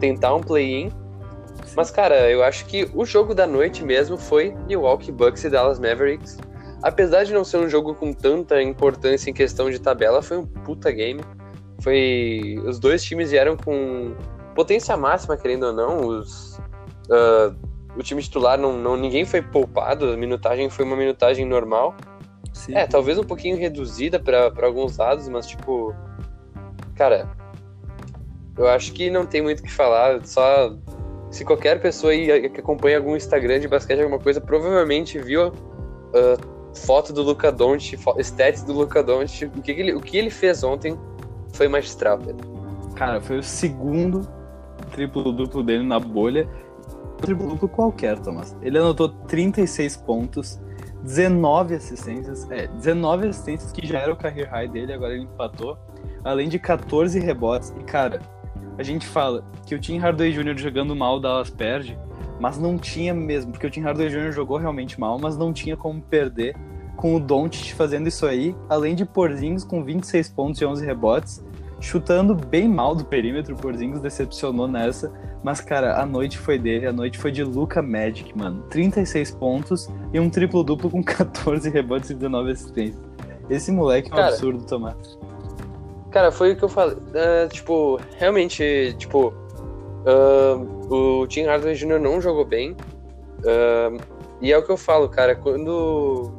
[0.00, 0.90] tentar um play-in.
[1.76, 5.78] Mas, cara, eu acho que o jogo da noite mesmo foi Milwaukee Bucks e Dallas
[5.78, 6.38] Mavericks.
[6.82, 10.46] Apesar de não ser um jogo com tanta importância em questão de tabela, foi um
[10.46, 11.22] puta game.
[11.80, 12.60] Foi.
[12.66, 14.14] Os dois times vieram com
[14.54, 16.00] potência máxima, querendo ou não.
[16.06, 16.60] Os,
[17.10, 17.54] ah,
[17.96, 21.94] o time titular, não, não, ninguém foi poupado, a minutagem foi uma minutagem normal.
[22.52, 22.74] Sim.
[22.74, 25.94] É, talvez um pouquinho reduzida pra alguns lados, mas tipo.
[27.02, 27.28] Cara,
[28.56, 30.24] eu acho que não tem muito o que falar.
[30.24, 30.72] Só.
[31.32, 35.52] Se qualquer pessoa aí que acompanha algum Instagram de basquete, alguma coisa, provavelmente viu
[36.14, 36.36] ah,
[36.72, 39.50] foto do Luca Doncic, stats do Luca Doncic.
[39.56, 40.96] O que, que ele, o que ele fez ontem
[41.52, 42.48] foi magistral, Pedro.
[42.94, 44.20] Cara, foi o segundo
[44.92, 46.48] triplo-duplo dele na bolha.
[47.20, 48.56] Triplo-duplo qualquer, Thomas.
[48.62, 50.60] Ele anotou 36 pontos,
[51.02, 52.48] 19 assistências.
[52.48, 55.76] É, 19 assistências que já era o career high dele, agora ele empatou.
[56.24, 57.74] Além de 14 rebotes.
[57.78, 58.20] E, cara,
[58.78, 60.56] a gente fala que o Tim Hardaway Jr.
[60.56, 61.98] jogando mal, o Dallas perde.
[62.40, 64.32] Mas não tinha mesmo, porque o Tim Hardaway Jr.
[64.32, 66.56] jogou realmente mal, mas não tinha como perder
[66.96, 68.54] com o Doncic fazendo isso aí.
[68.68, 71.44] Além de Porzingis com 26 pontos e 11 rebotes
[71.82, 76.86] chutando bem mal do perímetro, o Porzingis decepcionou nessa, mas cara, a noite foi dele,
[76.86, 78.62] a noite foi de Luca Magic, mano.
[78.70, 83.02] 36 pontos e um triplo-duplo com 14 rebotes e 19 assistências.
[83.50, 85.18] Esse moleque é um Cara, absurdo, Tomás.
[86.12, 86.96] Cara, foi o que eu falei.
[87.14, 89.32] Ah, tipo, realmente, tipo,
[90.06, 90.56] ah,
[90.90, 91.98] o Tim Hardaway Jr.
[91.98, 92.76] não jogou bem.
[93.46, 93.90] Ah,
[94.40, 96.32] e é o que eu falo, cara, quando.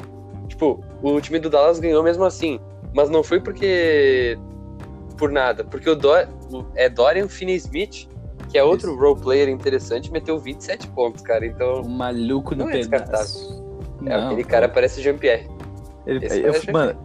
[0.47, 2.59] Tipo, o time do Dallas ganhou mesmo assim.
[2.93, 4.37] Mas não foi porque.
[5.17, 5.63] Por nada.
[5.63, 8.07] Porque o, Dor, o é Dorian Finney-Smith,
[8.51, 8.99] que é outro Isso.
[8.99, 11.45] role player interessante, meteu 27 pontos, cara.
[11.45, 13.63] Então, Um maluco no Não é pedaço.
[14.05, 15.47] é, aquele cara parece Jean-Pierre.
[16.05, 16.95] Ele, eu- parece mano,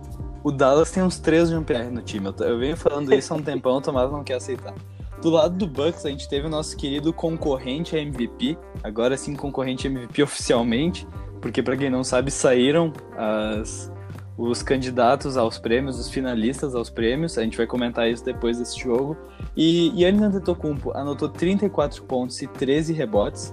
[0.45, 2.27] o Dallas tem uns três Jean-Pierre no time.
[2.27, 4.75] Eu, eu venho falando isso há um tempão, o Tomás não quer aceitar.
[5.21, 9.35] Do lado do Bucks, a gente teve o nosso querido concorrente a MVP, agora sim
[9.35, 11.07] concorrente MVP oficialmente,
[11.41, 13.93] porque pra quem não sabe, saíram as-
[14.37, 18.79] os candidatos aos prêmios, os finalistas aos prêmios, a gente vai comentar isso depois desse
[18.79, 19.17] jogo.
[19.57, 23.53] E Yannis Antetokounmpo anotou 34 pontos e 13 rebotes,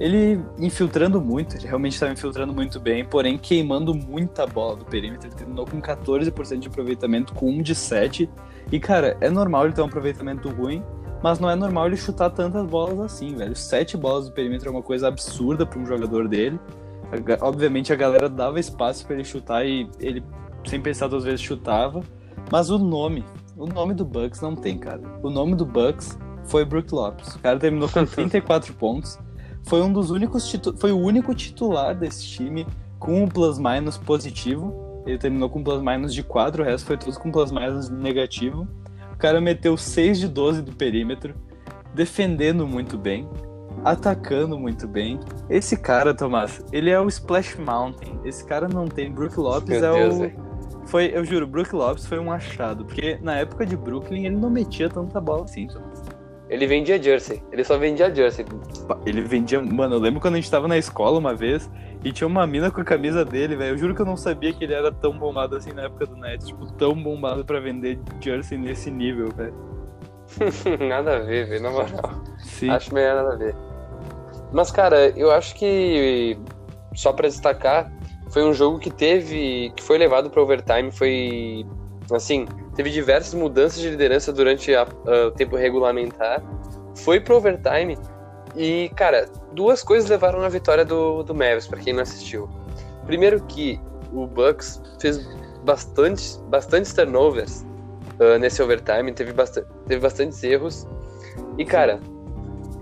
[0.00, 5.28] ele infiltrando muito, ele realmente estava infiltrando muito bem, porém queimando muita bola do perímetro.
[5.28, 8.30] Ele terminou com 14% de aproveitamento, com 1 de 7.
[8.72, 10.82] E, cara, é normal ele ter um aproveitamento ruim,
[11.22, 13.54] mas não é normal ele chutar tantas bolas assim, velho.
[13.54, 16.58] 7 bolas do perímetro é uma coisa absurda para um jogador dele.
[17.42, 20.24] Obviamente a galera dava espaço pra ele chutar e ele,
[20.66, 22.00] sem pensar duas vezes, chutava.
[22.50, 23.22] Mas o nome,
[23.54, 25.02] o nome do Bucks não tem, cara.
[25.22, 27.34] O nome do Bucks foi Brook Lopes.
[27.34, 29.18] O cara terminou com 34 pontos.
[29.64, 32.66] Foi um dos únicos foi o único titular desse time
[32.98, 35.02] com um plus-minus positivo.
[35.06, 38.68] Ele terminou com um plus-minus de 4, o resto foi tudo com plus-minus negativo.
[39.12, 41.34] O cara meteu 6 de 12 do perímetro,
[41.94, 43.28] defendendo muito bem,
[43.84, 45.18] atacando muito bem.
[45.48, 48.20] Esse cara, Tomás, ele é o Splash Mountain.
[48.24, 49.10] Esse cara não tem.
[49.10, 50.18] Brook Lopes Meu é Deus, o.
[50.20, 50.50] velho.
[50.86, 54.50] Foi, eu juro, Brook Lopes foi um achado, porque na época de Brooklyn ele não
[54.50, 55.66] metia tanta bola assim.
[55.66, 55.89] Tomás.
[56.50, 57.40] Ele vendia jersey.
[57.52, 58.44] Ele só vendia jersey.
[59.06, 59.62] Ele vendia.
[59.62, 61.70] Mano, eu lembro quando a gente tava na escola uma vez
[62.02, 63.74] e tinha uma mina com a camisa dele, velho.
[63.74, 66.16] Eu juro que eu não sabia que ele era tão bombado assim na época do
[66.16, 66.48] Nets.
[66.48, 69.54] Tipo, tão bombado pra vender jersey nesse nível, velho.
[70.88, 72.24] nada a ver, velho, na moral.
[72.40, 72.68] Sim.
[72.70, 73.54] Acho melhor nada a ver.
[74.52, 76.36] Mas, cara, eu acho que,
[76.96, 77.92] só pra destacar,
[78.30, 79.72] foi um jogo que teve.
[79.76, 80.90] que foi levado pra overtime.
[80.90, 81.64] Foi.
[82.12, 82.44] Assim,
[82.80, 86.42] teve diversas mudanças de liderança durante a- a- o tempo regulamentar.
[86.94, 87.98] Foi pro overtime.
[88.56, 92.48] E, cara, duas coisas levaram à vitória do, do Mavis, pra quem não assistiu.
[93.04, 93.78] Primeiro que
[94.14, 95.18] o Bucks fez
[95.62, 97.66] bastante, bastantes turnovers
[98.18, 100.88] ah, nesse overtime, teve, basta teve bastantes erros.
[101.58, 102.00] E, cara,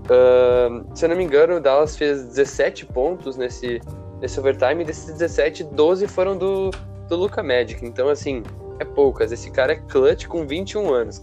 [0.09, 3.81] ah, se eu não me engano, o Dallas fez 17 pontos nesse,
[4.21, 6.71] nesse overtime, e desses 17, 12 foram do,
[7.09, 7.85] do Luca Magic.
[7.85, 8.45] Então, assim,
[8.79, 9.33] é poucas.
[9.33, 11.23] Esse cara é clutch com 21 anos.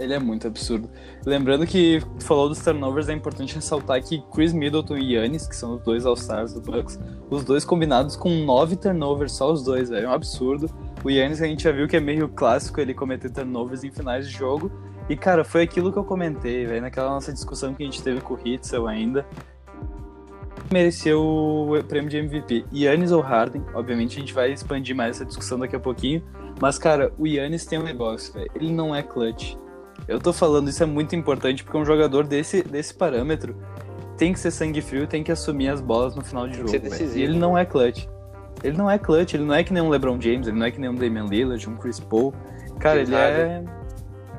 [0.00, 0.88] Ele é muito absurdo.
[1.26, 5.74] Lembrando que falou dos turnovers, é importante ressaltar que Chris Middleton e Yannis, que são
[5.74, 6.98] os dois All-Stars do Bucks,
[7.28, 10.06] os dois combinados com nove turnovers, só os dois, velho.
[10.06, 10.70] É um absurdo.
[11.04, 14.26] O Yannis a gente já viu que é meio clássico ele cometer turnovers em finais
[14.26, 14.72] de jogo.
[15.06, 18.22] E, cara, foi aquilo que eu comentei, velho, naquela nossa discussão que a gente teve
[18.22, 19.26] com o Hitzel ainda.
[20.72, 22.64] Mereceu o prêmio de MVP.
[22.72, 26.22] Yannis ou Harden, obviamente a gente vai expandir mais essa discussão daqui a pouquinho.
[26.60, 28.50] Mas, cara, o Yannis tem um negócio, velho.
[28.54, 29.54] Ele não é clutch.
[30.06, 33.56] Eu tô falando, isso é muito importante, porque um jogador desse, desse parâmetro
[34.16, 36.68] tem que ser sangue frio, tem que assumir as bolas no final de jogo.
[36.68, 36.90] ser velho.
[36.90, 37.18] decisivo.
[37.18, 38.06] E ele não é clutch.
[38.62, 40.70] Ele não é clutch, ele não é que nem um LeBron James, ele não é
[40.70, 42.34] que nem um Damian Lillard, um Chris Paul.
[42.78, 43.64] Cara, ele é.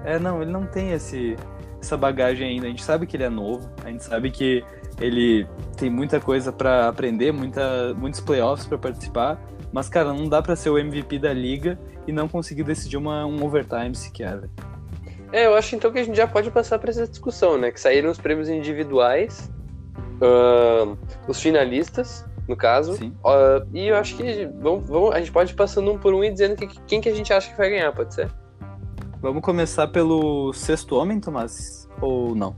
[0.03, 1.35] É, não, ele não tem esse,
[1.81, 2.67] essa bagagem ainda.
[2.67, 4.63] A gente sabe que ele é novo, a gente sabe que
[4.99, 9.41] ele tem muita coisa pra aprender, muita, muitos playoffs pra participar.
[9.71, 11.79] Mas, cara, não dá pra ser o MVP da liga
[12.11, 14.41] e não conseguir decidir uma, um overtime sequer.
[15.31, 17.71] É, eu acho então que a gente já pode passar para essa discussão, né?
[17.71, 19.49] Que saíram os prêmios individuais,
[20.21, 20.95] ahn,
[21.27, 22.95] os finalistas, no caso.
[22.97, 23.13] Sim.
[23.25, 26.23] Ah, e eu acho que vamos, vamos- a gente pode ir passando um por um
[26.23, 28.29] e dizendo que, quem que a gente acha que vai ganhar, pode ser?
[29.21, 31.87] Vamos começar pelo sexto homem, Tomás?
[32.01, 32.53] Ou não?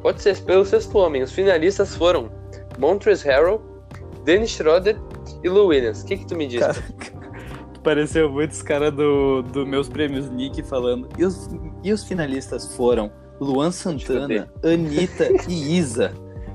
[0.00, 1.22] Pode ser pelo sexto homem.
[1.22, 2.30] Os finalistas foram
[2.78, 3.62] Montrezl Harrell,
[4.24, 4.96] Dennis Schroeder
[5.42, 6.02] e Lou Williams.
[6.02, 6.60] O que, que tu me diz?
[6.60, 6.76] Cara,
[7.84, 11.08] pareceu muito os caras do, do meus prêmios Nick falando.
[11.16, 11.48] E os,
[11.84, 16.12] e os finalistas foram Luan Santana, Anitta e Isa.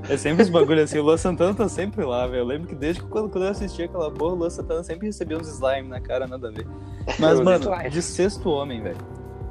[0.10, 2.42] É sempre os bagulho assim, o Luan Santana tá sempre lá, velho.
[2.42, 5.38] Eu lembro que desde quando, quando eu assistia aquela porra, o Luan Santana sempre recebia
[5.38, 6.66] uns slime na cara, nada a ver.
[7.20, 8.98] Mas, mano, de sexto homem, velho.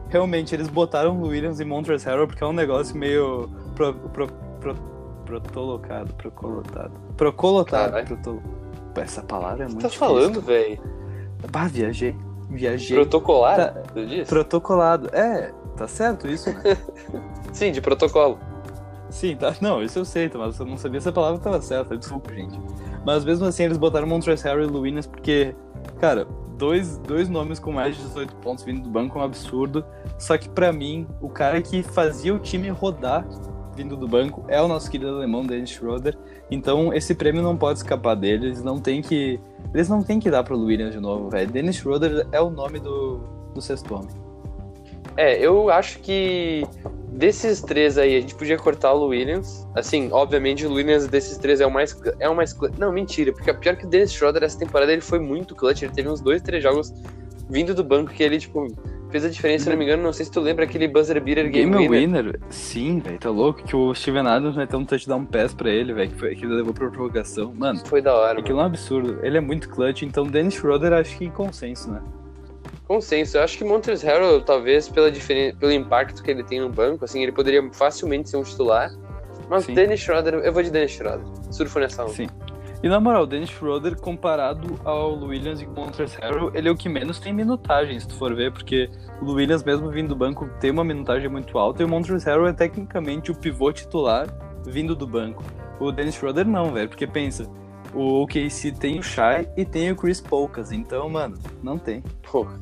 [0.09, 4.27] Realmente, eles botaram o Williams e Montrezl Harrell porque é um negócio meio pro, pro,
[4.59, 4.75] pro,
[5.27, 6.93] protolocado, procolotado.
[7.17, 7.93] Procolotado.
[7.93, 8.07] Caralho.
[8.07, 8.43] Protol...
[8.97, 10.09] Essa palavra é O que muito tá difícil.
[10.09, 10.81] falando, velho?
[11.51, 12.17] Bah, viajei.
[12.51, 12.97] Viajei.
[12.97, 13.57] Protocolar?
[13.57, 13.83] Tá.
[13.95, 14.29] Diz?
[14.29, 15.09] Protocolado.
[15.15, 16.51] É, tá certo isso?
[17.53, 18.39] Sim, de protocolo.
[19.11, 19.55] Sim, tá.
[19.61, 21.97] Não, isso eu sei, mas eu não sabia se a palavra tava certa.
[21.97, 22.59] Desculpa, gente.
[23.05, 25.55] Mas mesmo assim, eles botaram Montrezl Harrell e Luinas porque,
[25.99, 29.85] cara, dois, dois nomes com mais de 18 pontos vindo do banco é um absurdo.
[30.19, 33.27] Só que pra mim, o cara que fazia o time rodar
[33.75, 36.19] vindo do banco é o nosso querido alemão Dennis Schroeder.
[36.51, 38.63] Então esse prêmio não pode escapar deles.
[38.63, 39.41] Não tem que.
[39.75, 41.51] Eles não tem que dar pro Williams de novo, velho.
[41.51, 43.19] Dennis Schroeder é o nome do,
[43.55, 44.29] do sexto homem.
[45.17, 46.65] É, eu acho que
[47.13, 49.67] desses três aí, a gente podia cortar o Williams.
[49.75, 52.01] Assim, obviamente o Williams desses três é o mais.
[52.21, 55.19] É o mais Não, mentira, porque pior que o Dennis Schroeder essa temporada ele foi
[55.19, 55.83] muito clutch.
[55.83, 56.93] Ele teve uns dois, três jogos
[57.51, 58.67] vindo do banco que ele, tipo,
[59.11, 60.03] fez a diferença, se não me engano.
[60.03, 62.25] Não sei se tu lembra aquele buzzer beater game, Game winner.
[62.25, 62.41] winner?
[62.51, 63.63] Sim, velho, tá louco?
[63.63, 66.55] Que o Steven Adams meteu um touchdown pass pra ele, velho, que, foi- que ele
[66.55, 67.53] levou pra prorrogação.
[67.55, 68.41] Mano, Foi da hora, mano.
[68.41, 69.19] aquilo é um absurdo.
[69.23, 72.01] Ele é muito clutch, então Dennis Schroeder acho que em consenso, né?
[72.87, 73.37] Consenso.
[73.37, 75.55] Eu acho que Montrezl Harrell, talvez pela diferen...
[75.55, 78.91] pelo impacto que ele tem no banco, assim, ele poderia facilmente ser um titular.
[79.49, 79.75] Mas Sim.
[79.75, 81.25] Dennis Schroeder, eu vou de Dennis Schroeder.
[81.51, 82.13] Surfo nessa onda.
[82.13, 82.29] Sim.
[82.81, 86.77] E na moral, o Dennis Schroeder, comparado ao Williams e Montrezl Harrell, ele é o
[86.77, 88.89] que menos tem minutagem, se tu for ver, porque
[89.21, 92.53] o Williams, mesmo vindo do banco, tem uma minutagem muito alta, e o Montrezl é
[92.53, 94.29] tecnicamente o pivô titular
[94.65, 95.43] vindo do banco.
[95.81, 97.51] O Dennis Schroeder não, velho, porque pensa,
[97.93, 102.03] O OKC tem o Shai e tem o Chris Poucas, então, mano, não tem.
[102.31, 102.59] Porra.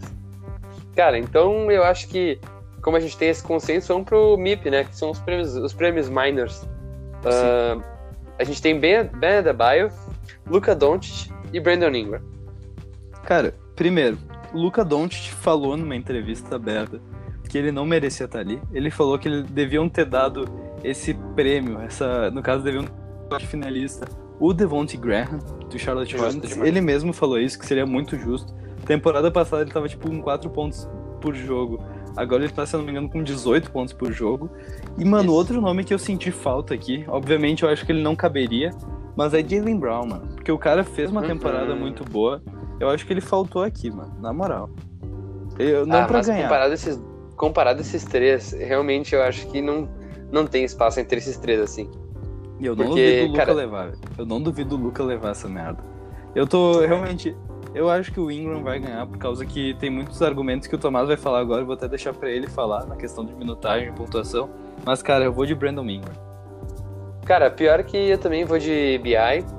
[0.94, 2.40] Cara, então eu acho que,
[2.80, 4.84] como a gente tem esse consenso, vamos pro MIP, né?
[4.84, 6.62] Que são os prêmios, os prêmios minors.
[7.22, 7.82] Uh,
[8.38, 9.90] a gente tem Ben, ben Adebayo,
[10.48, 12.20] Luca Doncic e Brandon Ingram.
[13.24, 14.18] Cara, primeiro,
[14.52, 17.00] Luca Doncic falou numa entrevista aberta
[17.48, 18.60] que ele não merecia estar ali.
[18.72, 20.44] Ele falou que eles deviam ter dado
[20.84, 22.84] esse prêmio, essa, no caso, deviam
[23.28, 24.06] ter finalista
[24.38, 25.38] o Devontae Graham,
[25.70, 26.56] do Charlotte Hornets.
[26.58, 28.52] Ele mesmo falou isso, que seria muito justo.
[28.84, 30.88] Temporada passada ele tava, tipo, com 4 pontos
[31.20, 31.82] por jogo.
[32.16, 34.50] Agora ele tá, se não me engano, com 18 pontos por jogo.
[34.98, 35.34] E, mano, Isso.
[35.34, 38.70] outro nome que eu senti falta aqui, obviamente eu acho que ele não caberia,
[39.16, 40.26] mas é Jalen Brown, mano.
[40.34, 41.26] Porque o cara fez uma Uhum.
[41.28, 42.42] temporada muito boa.
[42.78, 44.68] Eu acho que ele faltou aqui, mano, na moral.
[45.58, 46.42] Eu, não ah, pra mas ganhar.
[46.42, 47.02] comparado esses,
[47.36, 49.88] comparado esses três, realmente eu acho que não,
[50.30, 51.90] não tem espaço entre esses três, assim.
[52.60, 53.98] E eu não Porque, duvido o Luca cara- levar, velho.
[54.18, 55.82] Eu não duvido o Luca levar essa merda.
[56.34, 57.34] Eu tô realmente.
[57.74, 60.78] Eu acho que o Ingram vai ganhar por causa que tem muitos argumentos que o
[60.78, 61.60] Tomás vai falar agora.
[61.62, 64.48] Eu vou até deixar pra ele falar na questão de minutagem e pontuação.
[64.84, 66.12] Mas, cara, eu vou de Brandon Ingram.
[67.26, 69.16] Cara, pior que eu também vou de BI,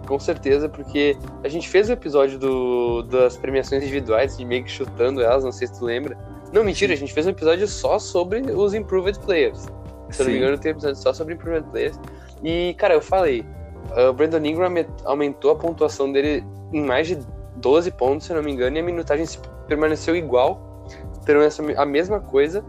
[0.07, 4.72] com certeza, porque a gente fez o episódio do, das premiações individuais, de meio que
[4.72, 6.18] chutando elas, não sei se tu lembra.
[6.53, 9.65] Não, mentira, a gente fez um episódio só sobre os Improved Players.
[10.09, 11.99] Se eu não me engano, tem um episódio só sobre Improved Players.
[12.41, 13.41] E, cara, eu falei,
[13.97, 17.20] uh, o Brandon Ingram aume- aumentou a pontuação dele em mais de
[17.57, 19.26] 12 pontos, se eu não me engano, e a minutagem
[19.68, 20.86] permaneceu igual,
[21.26, 22.63] permaneceu a mesma coisa.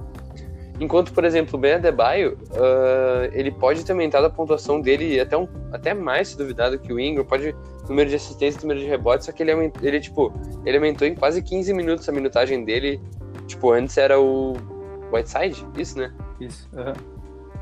[0.81, 5.37] Enquanto, por exemplo, o Ben Adebayo, ah, ele pode ter aumentado a pontuação dele até,
[5.37, 7.25] um, até mais, se duvidar, do que o Ingram.
[7.25, 7.55] Pode
[7.89, 10.33] número de assistência, número de rebotes, só que ele, ele, tipo,
[10.65, 13.01] ele aumentou em quase 15 minutos a minutagem dele.
[13.47, 14.57] Tipo, antes era o
[15.13, 16.13] Whiteside, isso, né?
[16.39, 16.69] Isso.
[16.77, 16.93] aham.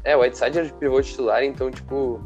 [0.04, 2.20] É, o Whiteside era de pivô titular, então, tipo,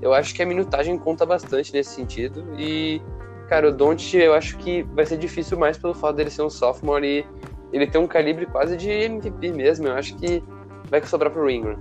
[0.00, 2.46] eu acho que a minutagem conta bastante nesse sentido.
[2.58, 3.00] E,
[3.48, 6.50] cara, o Doncic eu acho que vai ser difícil mais pelo fato dele ser um
[6.50, 7.26] sophomore e
[7.76, 9.88] ele ter um calibre quase de MVP mesmo.
[9.88, 10.42] Eu acho que
[10.90, 11.78] vai sobrar pro Ingram.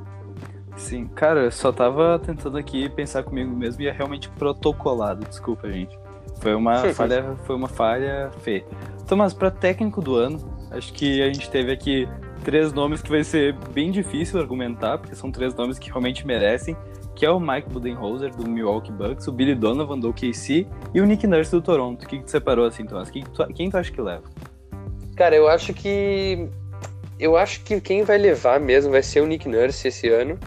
[0.75, 5.71] Sim, cara, eu só tava tentando aqui pensar comigo mesmo e é realmente protocolado, desculpa,
[5.71, 5.97] gente.
[6.41, 8.65] Foi uma falha, foi uma falha feia.
[9.07, 10.39] Tomás, pra técnico do ano,
[10.71, 12.09] acho que a gente teve aqui
[12.43, 16.75] três nomes que vai ser bem difícil argumentar, porque são três nomes que realmente merecem,
[17.15, 21.05] que é o Mike Budenholzer do Milwaukee Bucks, o Billy Donovan do OKC e o
[21.05, 22.03] Nick Nurse do Toronto.
[22.03, 23.09] O que, que tu separou assim, Tomás?
[23.09, 24.23] Quem tu, quem tu acha que leva?
[25.15, 26.47] Cara, eu acho que.
[27.17, 30.37] Eu acho que quem vai levar mesmo vai ser o Nick Nurse esse ano.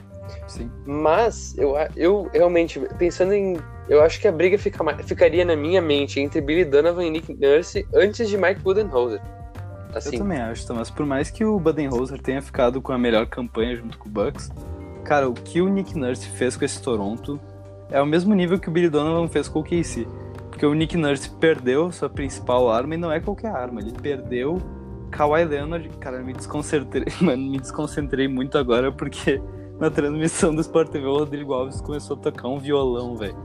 [0.46, 0.70] Sim.
[0.86, 3.56] Mas eu, eu realmente, pensando em.
[3.88, 7.34] Eu acho que a briga fica, ficaria na minha mente entre Billy Donovan e Nick
[7.34, 9.20] Nurse antes de Mike Budenholzer.
[9.94, 10.90] Assim, Eu também acho, Thomas.
[10.90, 14.50] Por mais que o Budenholzer tenha ficado com a melhor campanha junto com o Bucks,
[15.04, 17.40] cara, o que o Nick Nurse fez com esse Toronto
[17.90, 20.06] é o mesmo nível que o Billy Donovan fez com o KC.
[20.58, 23.80] Porque o Nick Nurse perdeu sua principal arma e não é qualquer arma.
[23.80, 24.58] Ele perdeu
[25.08, 25.88] Kawhi Leonard.
[26.00, 29.40] Cara, me desconcentrei, mano, me desconcentrei muito agora porque
[29.78, 33.36] na transmissão do Sport TV o Rodrigo Alves começou a tocar um violão, velho.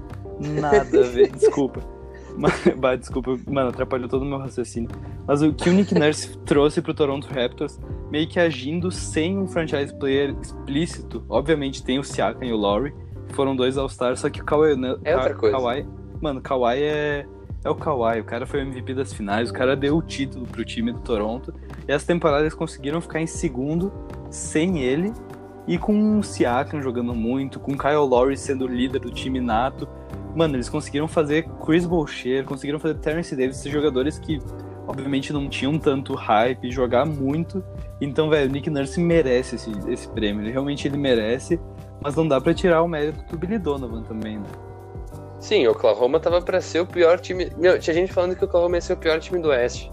[0.60, 1.82] Nada a ver, desculpa.
[2.36, 4.90] Mas, bah, desculpa, mano, atrapalhou todo o meu raciocínio.
[5.28, 9.46] Mas o que o Nick Nurse trouxe pro Toronto Raptors, meio que agindo sem um
[9.46, 11.24] franchise player explícito.
[11.30, 12.92] Obviamente tem o Siakam e o Lowry,
[13.28, 14.74] que foram dois All-Stars, só que o Kawhi...
[15.04, 15.56] É outra coisa.
[15.56, 15.86] Kawhi,
[16.24, 17.26] mano, Kawhi é...
[17.66, 20.46] É o Kawhi, o cara foi o MVP das finais, o cara deu o título
[20.46, 21.54] pro time do Toronto.
[21.88, 23.90] E essa temporada eles conseguiram ficar em segundo
[24.30, 25.14] sem ele
[25.66, 29.40] e com o Siakam jogando muito, com o Kyle Lowry sendo o líder do time
[29.40, 29.88] nato.
[30.36, 34.40] Mano, eles conseguiram fazer Chris Boucher, conseguiram fazer Terrence Davis, esses jogadores que
[34.86, 37.64] obviamente não tinham tanto hype, jogar muito.
[38.02, 40.44] Então, velho, o Nick Nurse merece esse, esse prêmio.
[40.44, 41.58] Ele realmente ele merece,
[42.02, 44.50] mas não dá pra tirar o mérito do Billy Donovan também, né?
[45.44, 47.52] Sim, o Oklahoma tava pra ser o pior time.
[47.58, 49.92] Meu, tinha gente falando que o Oklahoma ia ser o pior time do Oeste.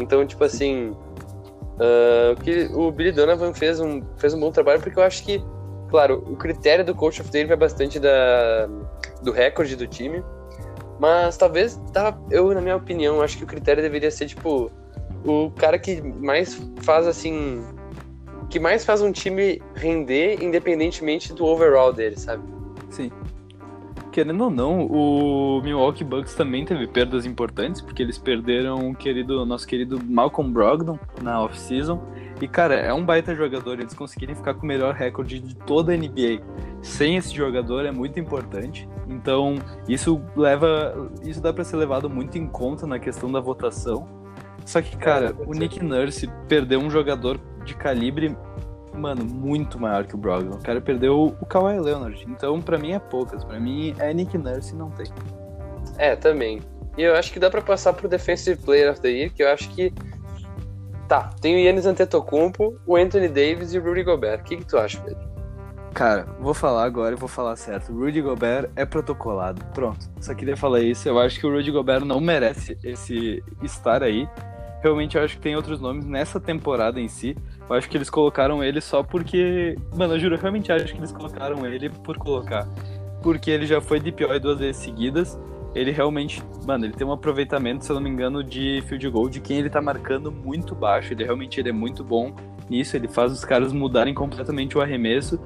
[0.00, 0.96] Então, tipo assim.
[2.32, 5.44] o que o Billy Donovan fez um, fez um bom trabalho, porque eu acho que,
[5.88, 8.68] claro, o critério do Coach of the Year vai bastante da,
[9.22, 10.24] do recorde do time.
[10.98, 14.72] Mas talvez, tá, eu, na minha opinião, acho que o critério deveria ser, tipo,
[15.24, 17.64] o cara que mais faz, assim.
[18.48, 22.42] Que mais faz um time render, independentemente do overall dele, sabe?
[22.90, 23.12] Sim.
[24.12, 29.44] Querendo ou não, o Milwaukee Bucks também teve perdas importantes, porque eles perderam o querido,
[29.46, 32.00] nosso querido Malcolm Brogdon na off-season.
[32.40, 35.92] E, cara, é um baita jogador, eles conseguirem ficar com o melhor recorde de toda
[35.92, 36.42] a NBA.
[36.82, 38.88] Sem esse jogador é muito importante.
[39.08, 39.56] Então,
[39.88, 41.10] isso leva.
[41.22, 44.08] Isso dá pra ser levado muito em conta na questão da votação.
[44.64, 48.36] Só que, cara, o Nick Nurse perdeu um jogador de calibre,
[48.94, 50.56] mano, muito maior que o Brogdon.
[50.56, 52.24] O cara perdeu o Kawhi Leonard.
[52.28, 53.44] Então, pra mim é poucas.
[53.44, 55.06] Pra mim é Nick Nurse e não tem.
[55.98, 56.60] É, também.
[56.96, 59.48] E eu acho que dá pra passar pro Defensive Player of the Year, que eu
[59.48, 59.92] acho que.
[61.08, 64.40] Tá, tem o Yannis Antetokounmpo, o Anthony Davis e o Rudy Gobert.
[64.40, 65.28] O que, que tu acha, Pedro?
[65.92, 67.92] Cara, vou falar agora e vou falar certo.
[67.92, 69.64] Rudy Gobert é protocolado.
[69.74, 70.08] Pronto.
[70.20, 71.08] Só queria falar isso.
[71.08, 74.28] Eu acho que o Rudy Gobert não merece esse estar aí.
[74.82, 77.36] Realmente eu acho que tem outros nomes nessa temporada em si.
[77.68, 79.76] Eu acho que eles colocaram ele só porque.
[79.94, 82.66] Mano, eu juro, eu realmente acho que eles colocaram ele por colocar.
[83.22, 85.38] Porque ele já foi DPOI duas vezes seguidas.
[85.74, 86.42] Ele realmente.
[86.66, 89.58] Mano, ele tem um aproveitamento, se eu não me engano, de field goal de quem
[89.58, 91.12] ele tá marcando muito baixo.
[91.12, 92.34] Ele realmente ele é muito bom
[92.68, 92.96] nisso.
[92.96, 95.38] Ele faz os caras mudarem completamente o arremesso.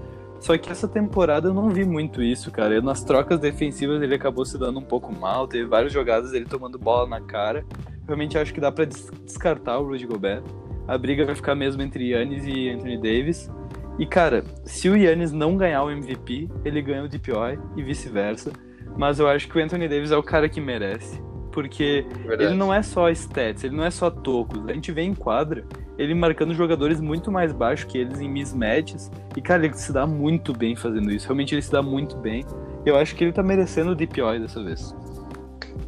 [0.45, 2.81] Só que essa temporada eu não vi muito isso, cara.
[2.81, 6.79] Nas trocas defensivas ele acabou se dando um pouco mal, teve várias jogadas ele tomando
[6.79, 7.65] bola na cara.
[8.07, 10.43] Realmente acho que dá para descartar o Rudy Gobert.
[10.87, 13.51] A briga vai ficar mesmo entre Yannis e Anthony Davis.
[13.99, 18.53] E cara, se o Yannis não ganhar o MVP, ele ganha o DPOI e vice-versa.
[18.97, 21.23] Mas eu acho que o Anthony Davis é o cara que merece.
[21.53, 22.45] Porque Verdade.
[22.45, 24.69] ele não é só stats, ele não é só tocos.
[24.69, 25.65] A gente vê em quadra
[25.97, 29.11] ele marcando jogadores muito mais baixos que eles em mismatches.
[29.37, 31.27] E, cara, ele se dá muito bem fazendo isso.
[31.27, 32.45] Realmente ele se dá muito bem.
[32.85, 34.95] Eu acho que ele tá merecendo o DPOI dessa vez.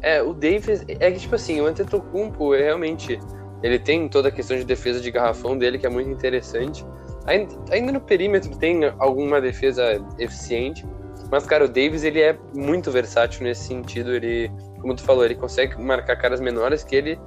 [0.01, 0.83] É, o Davis.
[0.87, 3.19] É que, tipo assim, o Antetokounmpo é realmente.
[3.63, 6.85] Ele tem toda a questão de defesa de garrafão dele, que é muito interessante.
[7.25, 10.85] Ainda, ainda no perímetro tem alguma defesa eficiente.
[11.31, 14.13] Mas, cara, o Davis ele é muito versátil nesse sentido.
[14.13, 17.19] Ele, como tu falou, ele consegue marcar caras menores que ele.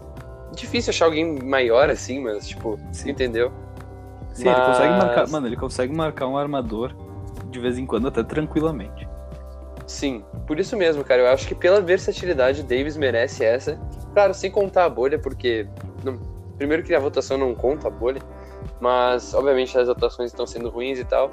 [0.55, 3.11] Difícil achar alguém maior assim, mas, tipo, Sim.
[3.11, 3.53] entendeu?
[4.33, 5.29] Sim, ele consegue Mas- marcar.
[5.29, 6.95] Mano, ele consegue marcar um armador
[7.51, 9.09] de vez em quando até tranquilamente.
[9.91, 11.23] Sim, por isso mesmo, cara.
[11.23, 13.77] Eu acho que pela versatilidade, Davis merece essa.
[14.15, 15.67] Claro, sem contar a bolha, porque.
[16.05, 16.17] não-
[16.57, 18.23] primeiro que a votação não conta a bolha,
[18.81, 21.29] mas obviamente as votações estão sendo ruins e tal.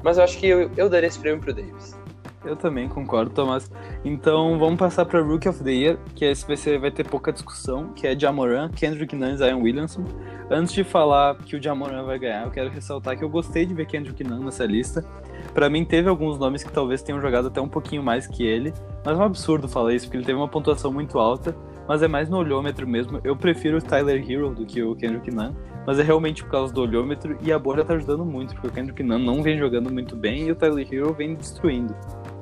[0.00, 1.98] Mas eu acho que eu, eu daria esse prêmio pro Davis.
[2.44, 3.70] Eu também concordo, Tomás.
[4.04, 7.32] Então vamos passar para Rookie of the Year, que esse vai, ser, vai ter pouca
[7.32, 10.04] discussão, que é Jamoran, Kendrick Nunn e Zion Williamson.
[10.50, 13.74] Antes de falar que o Jamoran vai ganhar, eu quero ressaltar que eu gostei de
[13.74, 15.04] ver Kendrick Nunn nessa lista.
[15.52, 18.72] Pra mim teve alguns nomes que talvez tenham jogado até um pouquinho mais que ele,
[19.04, 21.56] mas é um absurdo falar isso, porque ele teve uma pontuação muito alta,
[21.88, 23.20] mas é mais no olhômetro mesmo.
[23.24, 25.54] Eu prefiro o Tyler Hero do que o Kendrick Nunn,
[25.86, 28.70] mas é realmente por causa do olhômetro e a bolha tá ajudando muito, porque o
[28.70, 31.94] Kendrick Nunn não vem jogando muito bem e o Tyler Hero vem destruindo.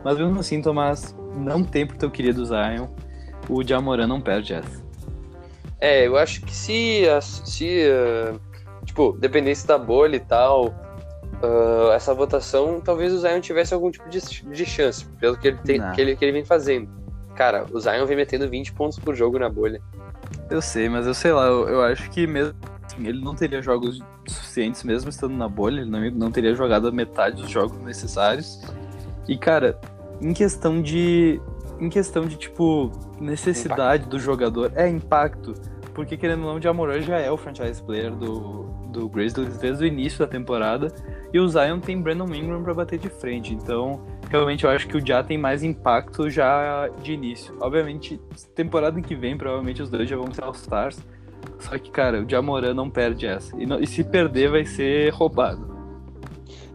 [0.06, 2.86] Mas mesmo assim, Tomás, não tem pro teu querido Zion,
[3.48, 4.80] o Jamoran não perde essa.
[5.80, 7.02] É, eu acho que se.
[7.20, 8.38] se ah,
[8.84, 10.72] tipo, dependesse da bolha e tal,
[11.42, 15.58] ah, essa votação, talvez o Zion tivesse algum tipo de, de chance, pelo que ele,
[15.64, 16.88] tem, que, ele, que ele vem fazendo.
[17.34, 19.82] Cara, o Zion vem metendo 20 pontos por jogo na bolha.
[20.48, 22.54] Eu sei, mas eu sei lá, eu, eu acho que mesmo
[22.84, 26.86] assim, ele não teria jogos suficientes mesmo estando na bolha, ele não, não teria jogado
[26.86, 28.62] a metade dos jogos necessários.
[29.26, 29.76] E cara,
[30.20, 31.40] em questão de
[31.78, 32.90] em questão de tipo
[33.20, 35.52] necessidade do jogador, é impacto,
[35.94, 39.84] porque querendo ou não, o Jamoran já é o franchise player do do Grizzlies desde
[39.84, 40.88] o início da temporada
[41.30, 44.00] e o Zion tem Brandon Ingram pra bater de frente, então
[44.30, 47.54] realmente eu acho que o Já tem mais impacto já de início.
[47.60, 48.18] Obviamente,
[48.54, 50.98] temporada que vem, provavelmente os dois já vão ser All-Stars.
[51.58, 53.54] Só que, cara, o Jamoran não perde essa.
[53.60, 55.76] E, não- e se perder, vai ser roubado.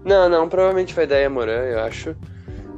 [0.05, 2.15] Não, não, provavelmente vai dar Yamoran, eu acho.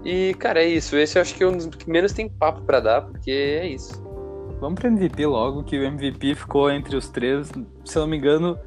[0.04, 0.98] E, cara, é isso.
[0.98, 3.68] Esse eu acho que é um dos que menos tem papo pra dar, porque é
[3.68, 4.02] isso.
[4.60, 7.52] Vamos pro MVP logo, que o MVP ficou entre os três.
[7.86, 8.58] Se eu não me engano,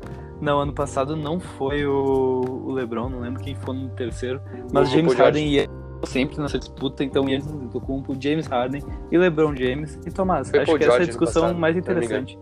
[0.40, 4.40] não, ano passado não foi o, o LeBron, não lembro quem foi no terceiro.
[4.72, 5.68] Mas O James Harden e
[6.04, 9.98] sempre nessa disputa, então Yannis Antetokounmpo, James Harden e LeBron James.
[10.06, 12.38] E Tomás, Foi acho Paul que essa é a discussão passado, mais interessante.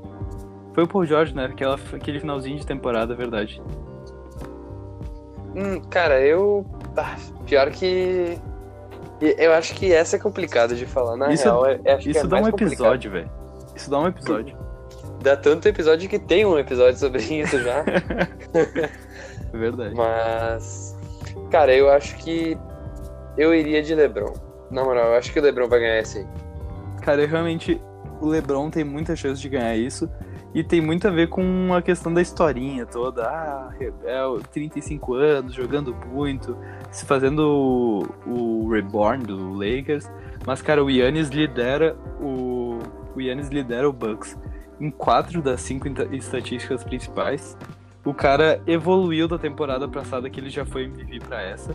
[0.73, 1.45] Foi o Paul George, né?
[1.45, 3.63] Aquela, aquele finalzinho de temporada, é verdade.
[5.55, 6.67] Hum, cara, eu.
[6.97, 7.17] ah,
[7.47, 8.37] pior que.
[9.21, 11.17] Eu acho que essa é complicada de falar.
[11.17, 13.31] Na Isso- real, é, Isso é dá um episódio, velho.
[13.75, 14.57] Isso dá um episódio.
[15.23, 17.85] Dá tanto episódio que tem um episódio sobre isso já.
[19.53, 19.95] É verdade.
[19.95, 20.97] Mas.
[21.51, 22.59] Cara, eu acho que.
[23.39, 24.33] Eu iria de LeBron.
[24.71, 26.27] Na moral, eu acho que o LeBron vai ganhar esse aí.
[27.03, 27.81] Cara, eu realmente.
[28.21, 30.09] O LeBron tem muita chance de ganhar isso.
[30.55, 33.29] E tem muito a ver com a questão da historinha toda.
[33.29, 36.57] Ah, o 35 anos, jogando muito,
[36.93, 40.09] se fazendo o, o Reborn do Lakers.
[40.47, 42.79] Mas, cara, o Yannis lidera o.
[43.17, 44.37] O Yannis lidera o Bucks
[44.81, 47.57] em quatro das cinco estatísticas principais.
[48.05, 51.75] O cara evoluiu da temporada passada que ele já foi MVP pra essa.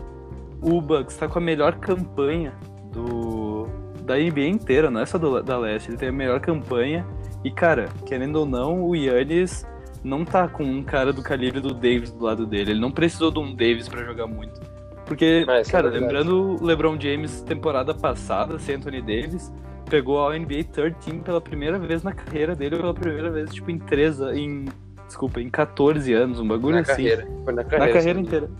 [0.62, 2.54] O Bucks tá com a melhor campanha
[2.92, 3.68] do
[4.04, 5.90] da NBA inteira, não é só do, da Leste.
[5.90, 7.06] Ele tem a melhor campanha.
[7.44, 9.66] E, cara, querendo ou não, o Yannis
[10.04, 12.72] não tá com um cara do calibre do Davis do lado dele.
[12.72, 14.60] Ele não precisou de um Davis pra jogar muito.
[15.06, 15.98] Porque, É, isso é cara, verdade.
[16.00, 19.52] lembrando o LeBron James temporada passada, sem Anthony Davis,
[19.88, 23.70] pegou a NBA Third Team pela primeira vez na carreira dele, pela primeira vez, tipo,
[23.70, 24.66] em três, em,
[25.06, 26.92] desculpa, em 14 anos, um bagulho Na assim.
[26.92, 27.26] carreira.
[27.44, 27.86] Foi na carreira.
[27.86, 28.24] Na carreira sim.
[28.24, 28.50] inteira.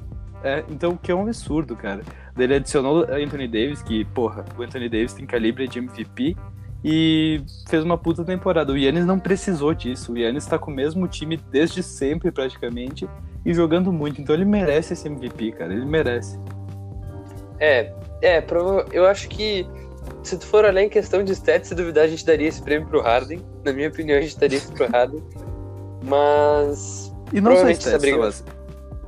[0.43, 2.01] É, então, o que é um absurdo, cara.
[2.37, 6.37] Ele adicionou Anthony Davis, que, porra, o Anthony Davis tem calibre de MVP
[6.85, 8.73] e fez uma puta temporada.
[8.73, 10.13] O Yannis não precisou disso.
[10.13, 13.09] O Yannis tá com o mesmo time desde sempre, praticamente,
[13.45, 14.21] e jogando muito.
[14.21, 15.73] Então ele merece esse MVP, cara.
[15.73, 16.39] Ele merece.
[17.59, 18.43] É, é,
[18.93, 19.67] eu acho que
[20.23, 23.01] se tu for em questão de stats, se duvidar, a gente daria esse prêmio pro
[23.01, 23.43] Harden.
[23.65, 25.23] Na minha opinião, a gente daria isso pro Harden.
[26.03, 27.15] Mas.
[27.33, 28.43] E não só essa briga- mas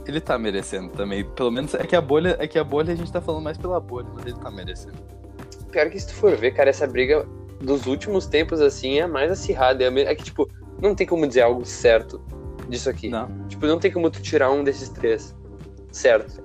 [0.06, 1.24] ele tá merecendo também.
[1.24, 3.56] Pelo menos é que a bolha, é que a bolha a gente tá falando mais
[3.56, 4.96] pela bolha, mas ele tá merecendo.
[5.70, 7.26] Pior que se tu for ver, cara, essa briga
[7.62, 9.84] dos últimos tempos, assim, é a mais acirrada.
[9.84, 10.48] É, é que, tipo,
[10.80, 12.20] não tem como dizer algo certo
[12.68, 13.08] disso aqui.
[13.08, 13.28] Não.
[13.48, 15.36] Tipo, não tem como tu tirar um desses três.
[15.90, 16.42] Certo.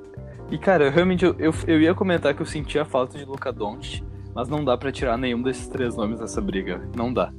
[0.50, 3.26] E cara, eu realmente eu, eu, eu ia comentar que eu sentia a falta de
[3.26, 4.04] Luca Doncic,
[4.34, 6.82] mas não dá pra tirar nenhum desses três nomes dessa briga.
[6.96, 7.34] Não dá.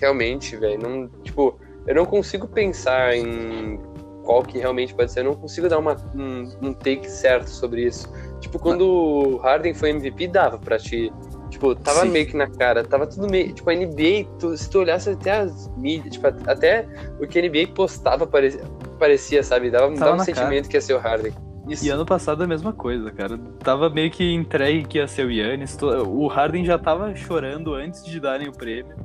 [0.00, 0.80] Realmente, velho.
[0.80, 3.78] Não, tipo, eu não consigo pensar em
[4.24, 5.20] qual que realmente pode ser.
[5.20, 8.10] Eu não consigo dar uma, um, um take certo sobre isso.
[8.40, 11.12] Tipo, quando o Harden foi MVP, dava pra ti.
[11.54, 12.08] Tipo, tava Sim.
[12.08, 12.82] meio que na cara.
[12.82, 13.52] Tava tudo meio.
[13.52, 16.84] Tipo, a NBA, tu- se tu olhasse até as mídias, tipo, até
[17.20, 18.60] o que a NBA postava parecia,
[18.98, 19.70] parecia sabe?
[19.70, 21.32] Dava, Tava dava um sentimento que ia ser o Harden.
[21.68, 21.86] Isso.
[21.86, 23.38] E ano passado a mesma coisa, cara.
[23.60, 25.78] Tava meio que entregue que ia ser o Yannis.
[25.80, 28.96] O Harden já tava chorando antes de darem o prêmio.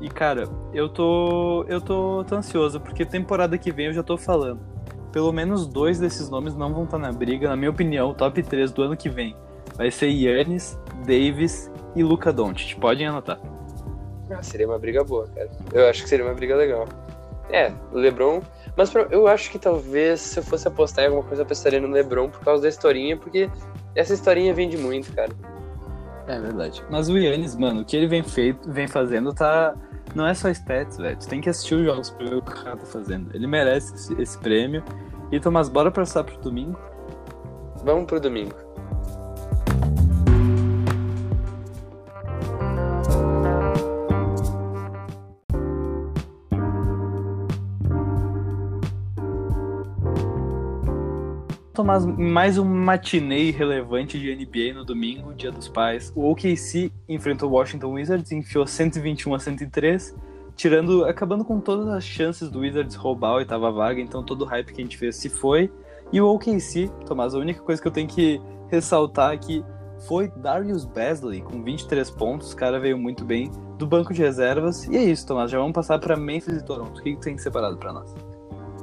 [0.00, 1.64] E, cara, eu tô.
[1.68, 4.58] Eu tô, tô ansioso, porque temporada que vem eu já tô falando.
[5.12, 7.46] Pelo menos dois desses nomes não vão estar na briga.
[7.48, 9.36] Na minha opinião, o top 3 do ano que vem
[9.76, 12.78] vai ser Yannis, Davis e Luca Doncic.
[12.78, 13.38] Podem anotar.
[14.30, 15.50] Ah, seria uma briga boa, cara.
[15.72, 16.86] Eu acho que seria uma briga legal.
[17.50, 18.40] É, o LeBron.
[18.76, 21.88] Mas eu acho que talvez se eu fosse apostar em alguma coisa, eu apostaria no
[21.88, 23.50] LeBron por causa da historinha, porque
[23.94, 25.32] essa historinha vende muito, cara.
[26.28, 26.84] É verdade.
[26.88, 29.74] Mas o Yannis, mano, o que ele vem, feito, vem fazendo tá.
[30.14, 31.16] Não é só stats, velho.
[31.16, 33.34] Tu tem que assistir os jogos pra ver o que o cara tá fazendo.
[33.34, 34.82] Ele merece esse, esse prêmio.
[35.30, 36.78] E Tomás, bora passar pro domingo?
[37.84, 38.54] Vamos pro domingo.
[51.80, 56.12] Tomás, mais um matinei relevante de NBA no domingo, Dia dos Pais.
[56.14, 60.14] O OKC enfrentou o Washington Wizards, enfiou 121 a 103,
[60.54, 64.44] tirando, acabando com todas as chances do Wizards roubar a oitava vaga, então todo o
[64.44, 65.72] hype que a gente fez se foi.
[66.12, 69.64] E o OKC, Tomás, a única coisa que eu tenho que ressaltar aqui
[70.06, 74.84] foi Darius Basley com 23 pontos, o cara veio muito bem do banco de reservas.
[74.84, 77.00] E é isso, Tomás, já vamos passar para Memphis e Toronto.
[77.00, 78.14] O que, que tem separado para nós?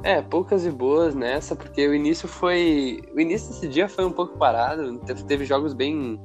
[0.02, 3.02] É, poucas e boas nessa, porque o início foi.
[3.14, 4.98] O início desse dia foi um pouco parado.
[5.26, 6.20] Teve, jogos bem.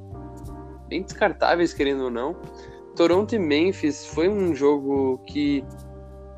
[0.88, 2.36] bem descartáveis, querendo ou não.
[2.94, 5.64] Toronto e Memphis foi um jogo que.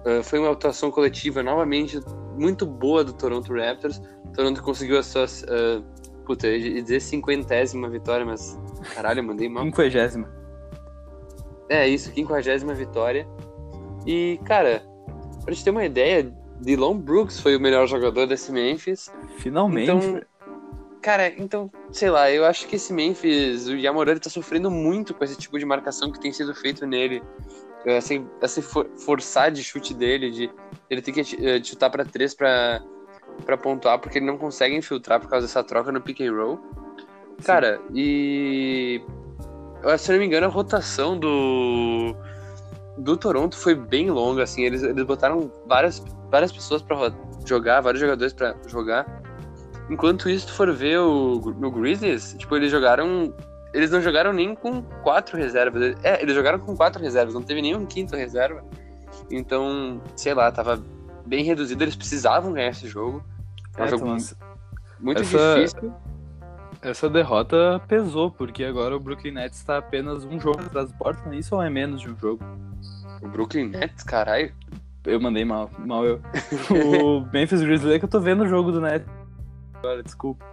[0.07, 2.01] ah, foi uma atuação coletiva novamente
[2.39, 4.01] muito boa do Toronto Raptors.
[4.35, 5.27] Toronto conseguiu a sua.
[5.49, 5.83] ah,
[6.25, 8.59] puta, eu ia dizer cinquentésima vitória, mas.
[8.95, 9.65] Caralho, eu mandei mal.
[9.65, 10.35] Quinquagésima.
[11.69, 13.29] É isso, quinquagésima vitória.
[14.07, 14.83] E, cara,
[15.45, 19.13] pra gente ter uma ideia, Dylan Brooks foi o melhor jogador desse Memphis.
[19.39, 19.91] Finalmente.
[19.91, 20.21] Então,
[21.03, 25.23] cara, então, sei lá, eu acho que esse Memphis, o Yamorani tá sofrendo muito com
[25.25, 27.23] esse tipo de marcação que tem sido feito nele.
[27.85, 30.51] Essa, essa for- forçar de chute dele, de
[30.91, 32.83] ele ter que eh, chutar pra três pra,
[33.45, 36.59] pra pontuar, porque ele não consegue infiltrar por causa dessa troca no pick and roll.
[37.45, 39.01] Cara, e.
[39.85, 42.17] eu, Se eu não me engano, a rotação do.
[42.99, 44.63] Do Toronto foi bem longa, assim.
[44.65, 49.23] Eles, eles botaram várias, várias pessoas pra ro- jogar, vários jogadores pra jogar.
[49.91, 53.33] Enquanto isso, tu for ver o, no Grizzlies, tipo, eles jogaram.
[53.75, 55.95] Eles não jogaram nem com quatro reservas.
[56.03, 58.65] É, eles jogaram com quatro reservas, não teve nenhum quinto reserva.
[59.31, 60.83] Então, sei lá, tava
[61.27, 61.85] bem reduzido.
[61.85, 63.23] Eles precisavam ganhar esse jogo.
[63.77, 64.05] É um jogo
[64.99, 65.93] muito essa- difícil.
[66.83, 71.37] Essa derrota pesou, porque agora o Brooklyn Nets está apenas um jogo atrás do Portland.
[71.39, 72.45] Isso ou é menos de um jogo?
[73.27, 74.53] O Brooklyn Nets, caralho.
[75.05, 76.21] Eu mandei mal, mal eu.
[76.71, 79.07] o Memphis Grizzlies é que eu tô vendo o jogo do Nets
[79.87, 80.45] agora, desculpa.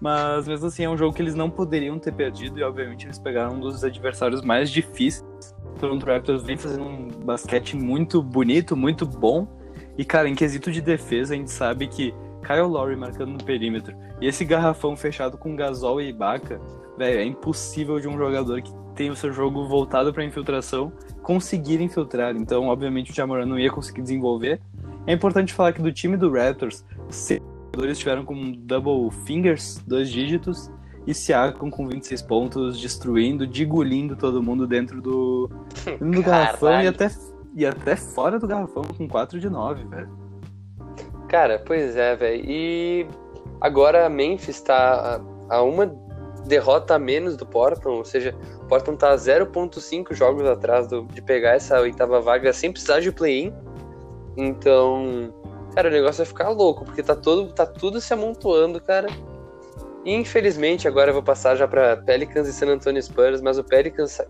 [0.00, 3.18] Mas mesmo assim é um jogo que eles não poderiam ter perdido e obviamente eles
[3.18, 5.54] pegaram um dos adversários mais difíceis.
[5.64, 9.46] O Toronto Raptors vem fazendo um basquete muito bonito, muito bom.
[9.98, 13.94] E cara, em quesito de defesa, a gente sabe que Kyle Lowry marcando no perímetro
[14.20, 16.60] e esse garrafão fechado com Gasol e Ibaka,
[16.96, 20.92] velho, é impossível de um jogador que tem o seu jogo voltado para infiltração
[21.22, 22.36] conseguir infiltrar.
[22.36, 24.60] Então, obviamente, o Jamoran não ia conseguir desenvolver.
[25.06, 30.10] É importante falar que do time do Raptors, seis jogadores estiveram com double fingers, dois
[30.10, 30.70] dígitos,
[31.06, 35.48] E Siakam com 26 pontos, destruindo, digolindo todo mundo dentro do,
[35.82, 37.10] dentro do garrafão e até,
[37.56, 40.10] e até fora do garrafão com 4 de 9, velho.
[41.26, 42.44] Cara, pois é, velho.
[42.46, 43.06] E
[43.62, 45.86] agora Memphis tá a uma
[46.46, 48.34] derrota a menos do Portland, ou seja,
[48.70, 53.52] Portland tá 0.5 jogos atrás do, de pegar essa oitava vaga sem precisar de play-in.
[54.36, 55.34] Então,
[55.74, 59.08] cara, o negócio vai ficar louco, porque tá, todo, tá tudo se amontoando, cara.
[60.04, 63.64] E infelizmente, agora eu vou passar já para Pelicans e San Antonio Spurs, mas o
[63.64, 64.20] Pelicans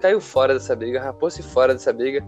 [0.00, 2.22] caiu fora dessa briga, rapou-se fora dessa briga.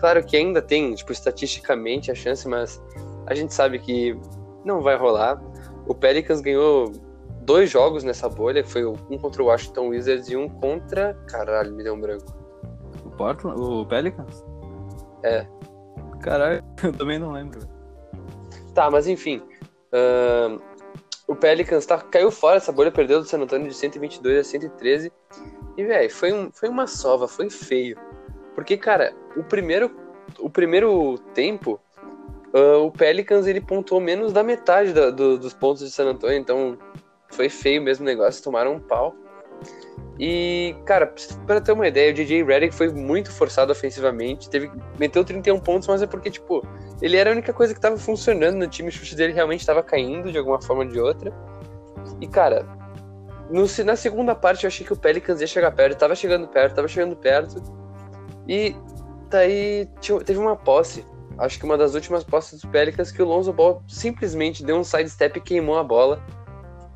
[0.00, 2.82] Claro que ainda tem, tipo, estatisticamente a chance, mas
[3.28, 4.18] a gente sabe que
[4.64, 5.40] não vai rolar.
[5.86, 6.92] O Pelicans ganhou
[7.42, 11.14] dois jogos nessa bolha, foi um contra o Washington Wizards e um contra.
[11.28, 12.26] Caralho, me deu um branco.
[13.04, 13.60] O Portland?
[13.60, 14.44] O Pelicans?
[15.22, 15.46] É.
[16.20, 17.60] Caralho, eu também não lembro.
[18.74, 19.42] Tá, mas enfim.
[19.92, 20.60] Uh,
[21.26, 25.12] o Pelicans tá, caiu fora dessa bolha, perdeu do San Antonio de 122 a 113.
[25.76, 27.96] E, velho, foi, um, foi uma sova, foi feio.
[28.54, 29.90] Porque, cara, o primeiro,
[30.38, 31.80] o primeiro tempo,
[32.54, 36.38] uh, o Pelicans ele pontuou menos da metade da, do, dos pontos de San Antonio,
[36.38, 36.78] então
[37.32, 39.14] foi feio mesmo o negócio, tomaram um pau.
[40.18, 41.12] E, cara,
[41.46, 45.88] para ter uma ideia, o DJ Redick foi muito forçado ofensivamente, teve, meteu 31 pontos,
[45.88, 46.62] mas é porque, tipo,
[47.00, 49.82] ele era a única coisa que tava funcionando no time, o chute dele realmente estava
[49.82, 51.32] caindo de alguma forma ou de outra.
[52.20, 52.66] E, cara,
[53.50, 56.74] no, na segunda parte eu achei que o Pelicans ia chegar perto, tava chegando perto,
[56.74, 57.62] tava chegando perto.
[58.46, 58.76] E
[59.28, 59.88] daí
[60.24, 61.04] teve uma posse,
[61.38, 64.84] acho que uma das últimas posses do Pelicans, que o Lonzo Ball simplesmente deu um
[64.84, 66.22] sidestep e queimou a bola.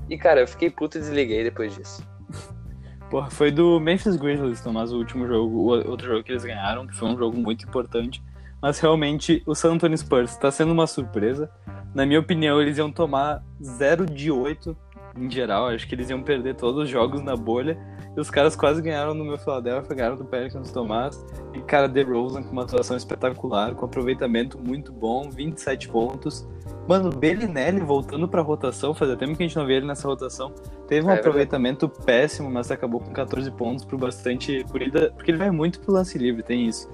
[0.08, 2.06] E, cara, eu fiquei puto e desliguei depois disso.
[3.10, 6.86] Porra, foi do Memphis Grizzlies, Tomás, o último jogo, o outro jogo que eles ganharam,
[6.86, 8.22] que foi um jogo muito importante.
[8.60, 11.50] Mas realmente, o San Antonio Spurs está sendo uma surpresa.
[11.94, 14.76] Na minha opinião, eles iam tomar 0 de 8
[15.16, 15.68] em geral.
[15.68, 17.78] Acho que eles iam perder todos os jogos na bolha.
[18.16, 21.24] E os caras quase ganharam no meu Philadelphia, ganharam do Pelicans Tomás.
[21.54, 26.48] E, cara, DeRozan com uma atuação espetacular, com aproveitamento muito bom, 27 pontos.
[26.88, 30.52] Mano, Bellinelli voltando pra rotação, fazia tempo que a gente não vê ele nessa rotação.
[30.86, 35.38] Teve um é aproveitamento péssimo, mas acabou com 14 pontos por bastante corrida, porque ele
[35.38, 36.88] vai muito pro lance livre, tem isso.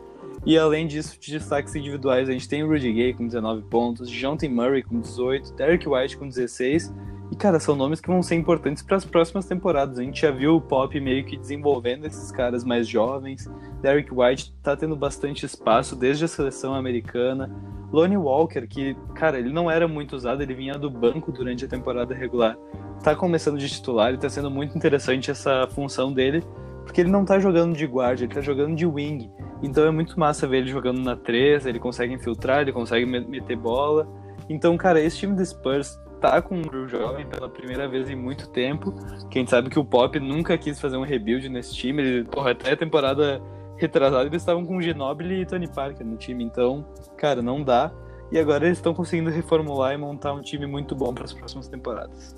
[0.47, 4.11] E além disso, de destaques individuais, a gente tem o Rudy Gay com 19 pontos,
[4.11, 6.93] Jonathan Murray com 18, Derek White com 16
[7.33, 9.99] e, cara, são nomes que vão ser importantes para as próximas temporadas.
[9.99, 13.51] A gente já viu o Pop meio que desenvolvendo esses caras mais jovens.
[13.81, 17.51] Derek White tá tendo bastante espaço desde a seleção americana.
[17.91, 21.69] Lonnie Walker, que, cara, ele não era muito usado, ele vinha do banco durante a
[21.69, 22.55] temporada regular.
[23.03, 26.45] Tá começando de titular e tá sendo muito interessante essa função dele,
[26.85, 29.31] porque ele não tá jogando de guarda, ele tá jogando de wing.
[29.63, 33.57] Então é muito massa ver ele jogando na 3, ele consegue infiltrar, ele consegue meter
[33.57, 34.07] bola.
[34.51, 38.49] Então, cara, esse time do Spurs tá com um jovem pela primeira vez em muito
[38.49, 38.95] tempo.
[39.29, 42.03] Quem sabe que o Pop nunca quis fazer um rebuild nesse time.
[42.03, 43.43] Ele, porra, até a temporada
[43.77, 46.45] retrasada eles estavam com Ginobili e Tony Parker no time.
[46.45, 47.93] Então, cara, não dá.
[48.31, 51.69] E agora eles estão conseguindo reformular e montar um time muito bom para as próximas
[51.69, 52.35] temporadas.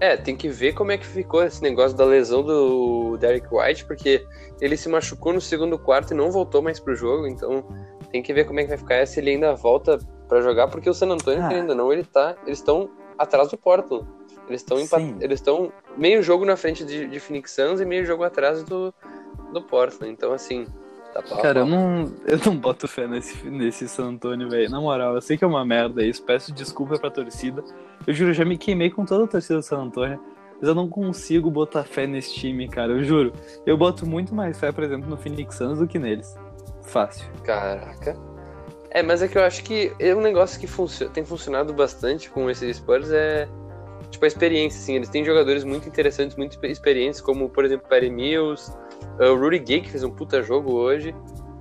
[0.00, 3.84] É, tem que ver como é que ficou esse negócio da lesão do Derek White,
[3.84, 4.24] porque
[4.60, 7.64] ele se machucou no segundo quarto e não voltou mais pro jogo, então
[8.12, 9.98] tem que ver como é que vai ficar se ele ainda volta
[10.28, 11.48] para jogar, porque o San Antonio, ah.
[11.48, 12.88] ainda não, ele tá, eles estão
[13.18, 14.06] atrás do Portland.
[14.48, 14.78] Eles estão
[15.20, 18.94] eles estão meio jogo na frente de, de Phoenix Suns e meio jogo atrás do,
[19.52, 20.12] do Portland.
[20.12, 20.66] Então, assim,
[21.12, 24.70] tá pau, Cara, eu não, eu não boto fé nesse, nesse San Antonio, velho.
[24.70, 26.22] Na moral, eu sei que é uma merda isso.
[26.22, 27.62] Peço desculpa pra torcida.
[28.06, 30.18] Eu juro, já me queimei com toda a torcida do San Antonio.
[30.60, 32.92] Mas eu não consigo botar fé nesse time, cara.
[32.92, 33.32] Eu juro.
[33.66, 36.34] Eu boto muito mais fé, por exemplo, no Phoenix Suns do que neles.
[36.82, 37.28] Fácil.
[37.44, 38.16] Caraca.
[38.90, 40.66] É, mas é que eu acho que é um negócio que
[41.08, 43.48] tem funcionado bastante com esses Spurs é
[44.10, 44.94] tipo a experiência, assim.
[44.94, 48.72] Eles têm jogadores muito interessantes, muito experientes, como por exemplo Perry Mills,
[49.18, 51.14] o Rudy Gay, que fez um puta jogo hoje.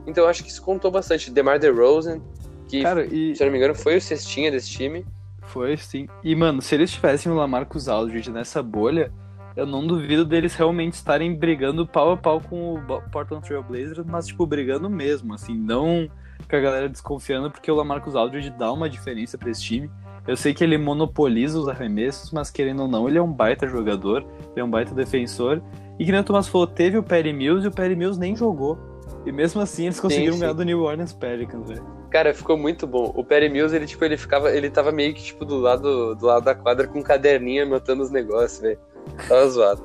[0.06, 1.30] Então eu acho que isso contou bastante.
[1.30, 2.22] DeMar DeRozan,
[2.68, 3.36] que Cara, e...
[3.36, 5.06] se eu não me engano foi o cestinha desse time.
[5.44, 6.08] Foi, sim.
[6.24, 9.12] E mano, se eles tivessem o Lamarcus Aldridge nessa bolha,
[9.56, 14.06] eu não duvido deles realmente estarem brigando pau a pau com o Portland Trail Blazers,
[14.06, 16.10] mas tipo brigando mesmo, assim, não
[16.50, 19.92] com a galera desconfiando, porque o Lamarcus Aldridge dá uma diferença para esse time.
[20.28, 23.68] Eu sei que ele monopoliza os arremessos, mas querendo ou não, ele é um baita
[23.68, 25.62] jogador, ele é um baita defensor.
[25.98, 28.36] E que nem o Thomas falou, teve o Perry Mills e o Perry Mills nem
[28.36, 28.78] jogou.
[29.26, 30.42] E mesmo assim eles conseguiram sim, sim.
[30.42, 31.86] ganhar do New Orleans Pelicans, velho.
[32.10, 33.12] Cara, ficou muito bom.
[33.16, 34.52] O Perry Mills, ele, tipo, ele ficava.
[34.52, 38.04] Ele tava meio que, tipo, do lado, do lado da quadra com um caderninho anotando
[38.04, 38.80] os negócios, velho.
[39.28, 39.84] Tava zoado.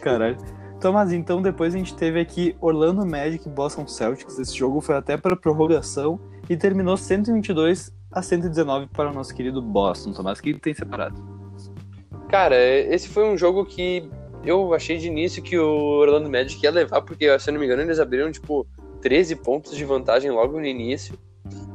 [0.00, 0.36] Caralho.
[0.84, 4.38] Thomas, então depois a gente teve aqui Orlando Magic e Boston Celtics.
[4.38, 9.62] Esse jogo foi até para prorrogação e terminou 122 a 119 para o nosso querido
[9.62, 10.12] Boston.
[10.12, 11.16] Tomás, que tem separado?
[12.28, 14.10] Cara, esse foi um jogo que
[14.44, 15.66] eu achei de início que o
[16.00, 18.66] Orlando Magic ia levar, porque, se eu não me engano, eles abriram, tipo,
[19.00, 21.18] 13 pontos de vantagem logo no início.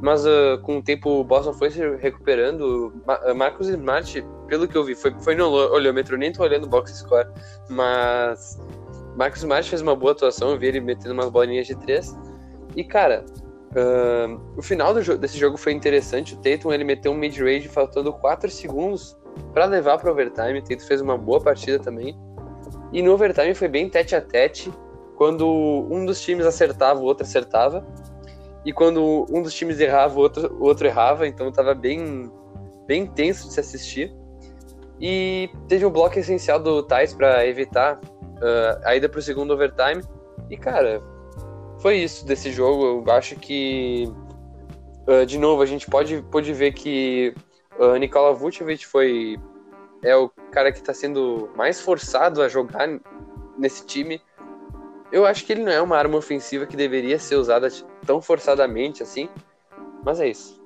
[0.00, 2.92] Mas uh, com o tempo o Boston foi se recuperando.
[3.04, 6.68] Ma Marcos Smart, pelo que eu vi, foi, foi no olhômetro, nem tô olhando o
[6.68, 7.28] box score,
[7.68, 8.58] mas
[9.16, 12.16] Marcos Smart fez uma boa atuação, eu vi ele metendo umas bolinhas de três.
[12.76, 13.24] E cara,
[13.72, 16.34] uh, o final desse jogo foi interessante.
[16.34, 19.16] O Tatum ele meteu um mid-range faltando 4 segundos
[19.52, 20.58] para levar para overtime.
[20.58, 22.16] O Tatum fez uma boa partida também.
[22.92, 24.72] E no overtime foi bem tete a tete.
[25.16, 25.46] Quando
[25.90, 27.84] um dos times acertava, o outro acertava.
[28.64, 31.26] E quando um dos times errava, o outro, o outro errava.
[31.26, 32.30] Então tava bem,
[32.86, 34.14] bem tenso de se assistir.
[35.00, 37.98] E teve um bloco essencial do Thais para evitar
[38.40, 40.02] uh, a ida para o segundo overtime.
[40.48, 41.02] E cara,
[41.80, 43.04] foi isso desse jogo.
[43.06, 44.12] Eu acho que,
[45.08, 47.34] uh, de novo, a gente pode, pode ver que
[47.78, 49.38] uh, Nikola Vucevic foi
[50.02, 52.88] é o cara que está sendo mais forçado a jogar
[53.58, 54.20] nesse time
[55.12, 57.68] eu acho que ele não é uma arma ofensiva que deveria ser usada
[58.06, 59.28] tão forçadamente assim,
[60.04, 60.60] mas é isso.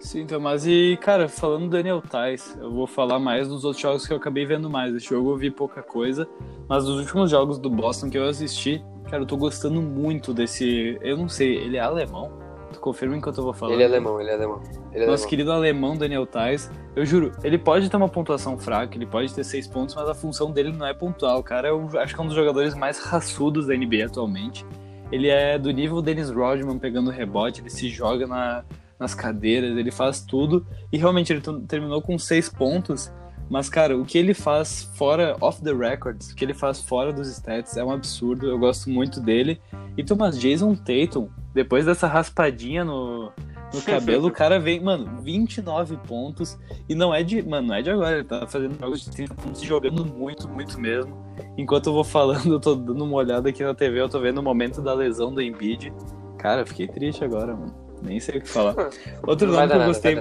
[0.00, 3.82] Sim, então, mas e, cara, falando do Daniel Tais, eu vou falar mais dos outros
[3.82, 4.94] jogos que eu acabei vendo mais.
[4.94, 6.28] Esse jogo eu vi pouca coisa,
[6.68, 10.98] mas dos últimos jogos do Boston que eu assisti, cara, eu tô gostando muito desse.
[11.02, 12.30] Eu não sei, ele é alemão?
[12.72, 13.74] Tu confirma enquanto eu vou falando.
[13.74, 14.62] Ele é alemão, ele é alemão.
[14.92, 15.28] Ele é Nosso alemão.
[15.28, 19.42] querido alemão Daniel Tais, eu juro, ele pode ter uma pontuação fraca, ele pode ter
[19.42, 21.40] seis pontos, mas a função dele não é pontual.
[21.40, 24.64] O cara, eu acho que é um dos jogadores mais raçudos da NBA atualmente.
[25.10, 28.62] Ele é do nível Dennis Rodman pegando rebote, ele se joga na,
[28.98, 30.66] nas cadeiras, ele faz tudo.
[30.92, 33.12] E realmente ele terminou com seis pontos.
[33.50, 37.12] Mas, cara, o que ele faz fora, off the records, o que ele faz fora
[37.12, 38.46] dos stats é um absurdo.
[38.46, 39.60] Eu gosto muito dele.
[39.96, 43.32] E Thomas Jason Tatum, depois dessa raspadinha no,
[43.72, 46.58] no cabelo, o cara vem, mano, 29 pontos.
[46.86, 47.42] E não é de.
[47.42, 48.16] Mano, não é de agora.
[48.16, 51.16] Ele tá fazendo jogos de 30 pontos jogando muito, muito mesmo.
[51.56, 54.38] Enquanto eu vou falando, eu tô dando uma olhada aqui na TV, eu tô vendo
[54.38, 55.90] o momento da lesão do Embiid.
[56.36, 57.87] Cara, fiquei triste agora, mano.
[58.02, 58.74] Nem sei o que falar.
[59.26, 60.16] Outro nome que eu nada, gostei.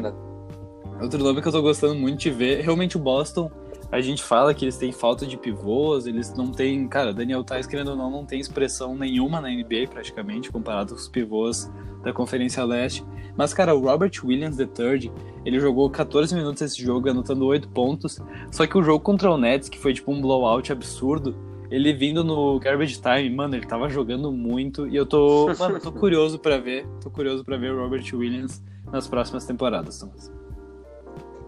[1.01, 3.51] Outro nome que eu tô gostando muito de ver, realmente o Boston,
[3.91, 7.65] a gente fala que eles têm falta de pivôs, eles não têm, cara, Daniel Tais,
[7.65, 11.71] querendo ou não, não tem expressão nenhuma na NBA praticamente, comparado com os pivôs
[12.03, 13.05] da Conferência Leste.
[13.37, 15.11] Mas, cara, o Robert Williams III,
[15.45, 18.19] ele jogou 14 minutos esse jogo, anotando 8 pontos,
[18.51, 21.35] só que o jogo contra o Nets, que foi tipo um blowout absurdo,
[21.69, 25.91] ele vindo no garbage time, mano, ele tava jogando muito, e eu tô, mano, tô
[25.91, 30.31] curioso pra ver, tô curioso pra ver o Robert Williams nas próximas temporadas, Thomas.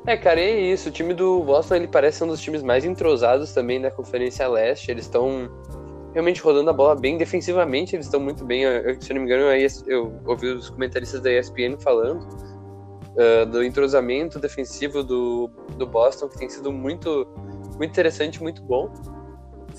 [0.06, 0.90] É, cara, é isso.
[0.90, 4.90] O time do Boston ele parece um dos times mais entrosados também da Conferência Leste.
[4.90, 5.50] Eles estão
[6.14, 7.96] realmente rodando a bola bem defensivamente.
[7.96, 8.64] Eles estão muito bem.
[8.64, 13.46] Eu, se eu não me engano, eu, eu ouvi os comentaristas da ESPN falando uh,
[13.52, 17.28] do entrosamento defensivo do, do Boston, que tem sido muito,
[17.78, 18.92] muito interessante, muito bom.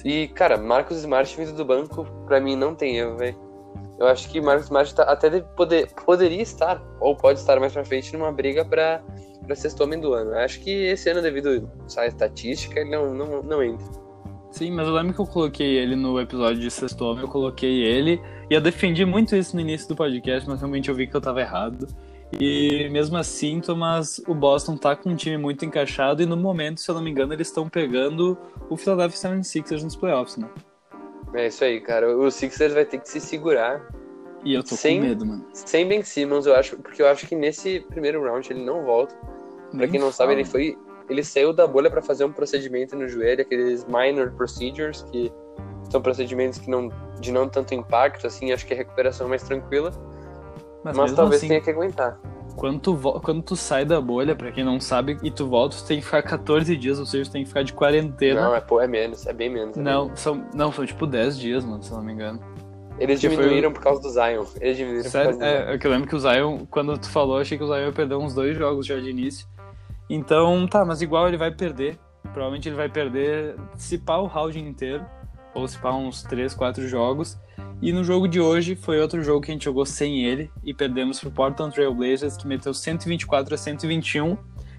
[0.04, 3.36] E, cara, Marcos Smart vindo do banco, pra mim não tem erro, velho.
[3.98, 7.72] Eu acho que Marcos Smart tá, até de poder, poderia estar, ou pode estar mais
[7.72, 9.02] pra frente, numa briga pra,
[9.44, 10.30] pra sexto homem do ano.
[10.30, 13.86] Eu acho que esse ano, devido à estatística, ele não, não, não entra.
[14.50, 17.84] Sim, mas eu lembro que eu coloquei ele no episódio de Sexto Homem, eu coloquei
[17.84, 18.20] ele,
[18.50, 21.20] e eu defendi muito isso no início do podcast, mas realmente eu vi que eu
[21.20, 21.86] tava errado.
[22.38, 26.80] E mesmo assim, Thomas, o Boston tá com um time muito encaixado, e no momento,
[26.80, 30.48] se eu não me engano, eles estão pegando o Philadelphia 76ers nos playoffs, né?
[31.34, 32.16] É isso aí, cara.
[32.16, 33.80] O Sixers vai ter que se segurar
[34.44, 35.44] E eu tô Sem- com medo, mano.
[35.52, 39.14] sem Ben Simmons, eu acho, porque eu acho que nesse primeiro round ele não volta.
[39.70, 40.76] Pra Nem quem não sabe, ele foi.
[41.08, 45.30] Ele saiu da bolha pra fazer um procedimento no joelho, aqueles minor procedures, que
[45.90, 46.88] são procedimentos que não,
[47.20, 49.90] de não tanto impacto, assim, acho que a recuperação é mais tranquila,
[50.84, 52.18] Mas, mas, talvez assim, tenha que aguentar.
[52.56, 55.84] quando, tu, quando tu sai da bolha, pra quem não sabe, e tu volta, tu
[55.84, 58.40] tem que ficar 14 dias, ou seja, tu tem que ficar de quarentena.
[58.42, 59.76] Não, é, pô, é menos, é bem menos.
[59.76, 60.20] é bem Não, menos.
[60.20, 62.40] são, não, são tipo 10 dias, mano, se eu não me engano.
[62.98, 64.44] Eles que foi diminuíram por causa do Zion.
[64.60, 65.70] Eles diminuíram Sério, por causa do Zion.
[65.70, 67.86] é, é que eu lembro que o Zion, quando tu falou, achei que o Zion
[67.86, 69.46] ia perder uns dois jogos já de início.
[70.08, 71.98] Então, tá, mas igual ele vai perder.
[72.32, 75.04] Provavelmente ele vai perder se pá o round inteiro,
[75.54, 77.38] ou se pá uns 3, 4 jogos.
[77.82, 80.74] E no jogo de hoje foi outro jogo que a gente jogou sem ele e
[80.74, 84.36] perdemos pro Portland Trail Blazers, que meteu 124 a 121.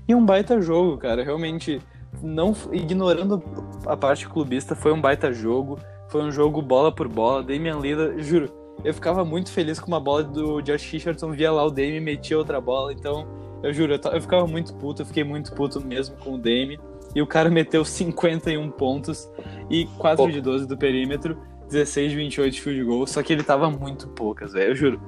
[0.08, 1.24] E um baita jogo, cara.
[1.24, 1.82] Realmente,
[2.22, 3.42] não ignorando
[3.86, 5.80] a parte clubista, foi um baita jogo.
[6.10, 7.42] Foi um jogo bola por bola.
[7.42, 8.52] Damian Lillard, juro,
[8.84, 12.00] eu ficava muito feliz com uma bola do Josh Richardson, via lá o Dame e
[12.00, 12.92] metia outra bola.
[12.92, 13.28] Então,
[13.64, 16.80] eu juro, eu, eu ficava muito puto, eu fiquei muito puto mesmo com o Dame.
[17.14, 19.30] E o cara meteu 51 pontos
[19.70, 20.32] e 4 Pouco.
[20.32, 21.38] de 12 do perímetro,
[21.68, 25.02] 16 de 28 de field goal, só que ele tava muito poucas, velho, eu juro.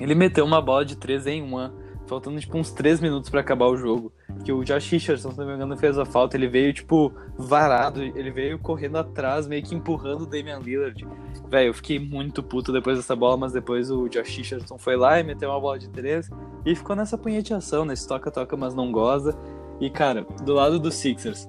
[0.00, 1.70] Ele meteu uma bola de 3 em 1,
[2.06, 4.12] faltando tipo uns 3 minutos pra acabar o jogo.
[4.44, 6.36] que o Josh Richardson, se não me engano, fez a falta.
[6.36, 8.00] Ele veio, tipo, varado.
[8.00, 11.06] Ele veio correndo atrás, meio que empurrando o Damian Lillard.
[11.48, 15.18] Velho, eu fiquei muito puto depois dessa bola, mas depois o Josh Richardson foi lá
[15.18, 16.30] e meteu uma bola de três.
[16.64, 19.36] E ficou nessa punheteação, nesse toca-toca, mas não goza.
[19.80, 21.48] E, cara, do lado dos Sixers,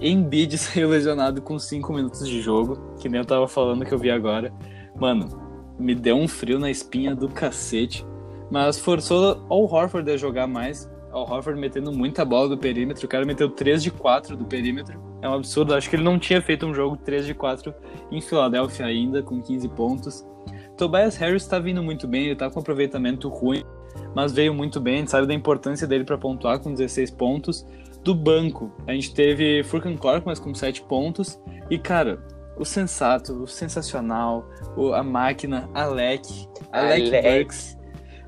[0.00, 3.98] Embiid saiu lesionado com 5 minutos de jogo, que nem eu tava falando que eu
[3.98, 4.52] vi agora.
[4.96, 5.28] Mano,
[5.78, 8.04] me deu um frio na espinha do cacete.
[8.50, 10.90] Mas forçou o Horford a jogar mais.
[11.12, 13.04] O Horford metendo muita bola do perímetro.
[13.04, 15.00] O cara meteu 3 de 4 do perímetro.
[15.20, 15.74] É um absurdo.
[15.74, 17.74] Acho que ele não tinha feito um jogo 3 de 4
[18.10, 20.26] em Filadélfia ainda, com 15 pontos.
[20.76, 23.64] Tobias Harris tá vindo muito bem, ele tá com aproveitamento ruim,
[24.14, 24.94] mas veio muito bem.
[24.94, 27.66] A gente sabe da importância dele para pontuar com 16 pontos.
[28.02, 31.40] Do banco, a gente teve Furkan Clark, mas com 7 pontos.
[31.68, 32.18] E, cara,
[32.56, 37.38] o sensato, o sensacional, o, a máquina, Alec, Alec, Alec.
[37.38, 37.78] Burks.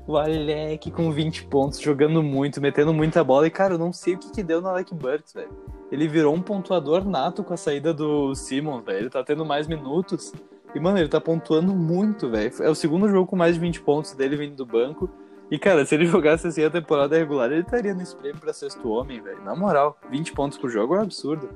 [0.07, 3.47] O Alec com 20 pontos, jogando muito, metendo muita bola.
[3.47, 5.49] E, cara, eu não sei o que, que deu no Alec Burks, velho.
[5.91, 8.99] Ele virou um pontuador nato com a saída do Simmons, velho.
[8.99, 10.33] Ele tá tendo mais minutos.
[10.73, 12.51] E, mano, ele tá pontuando muito, velho.
[12.61, 15.09] É o segundo jogo com mais de 20 pontos dele vindo do banco.
[15.51, 18.89] E, cara, se ele jogasse assim a temporada regular, ele estaria nesse prêmio pra sexto
[18.89, 19.43] homem, velho.
[19.43, 21.49] Na moral, 20 pontos por jogo é um absurdo.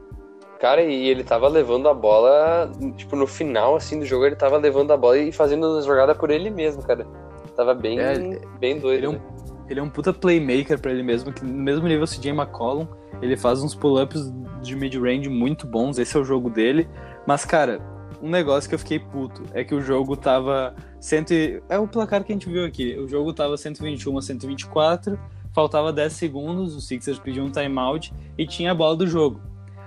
[0.60, 4.58] Cara, e ele tava levando a bola, tipo, no final, assim, do jogo, ele tava
[4.58, 7.08] levando a bola e fazendo a jogada por ele mesmo, cara.
[7.56, 8.98] Tava bem, É, bem doido.
[8.98, 9.22] Ele é, um, né?
[9.70, 12.88] ele é um puta playmaker pra ele mesmo, que no mesmo nível CJ McCollum,
[13.22, 14.30] ele faz uns pull-ups
[14.62, 16.90] de mid-range muito bons, esse é o jogo dele.
[17.26, 17.80] Mas, cara,
[18.22, 20.76] um negócio que eu fiquei puto é que o jogo tava.
[21.00, 21.34] Cento.
[21.70, 22.98] É o placar que a gente viu aqui.
[22.98, 25.20] O jogo tava 121 a 124,
[25.54, 29.40] faltava 10 segundos, o Sixers pediu um timeout e tinha a bola do jogo.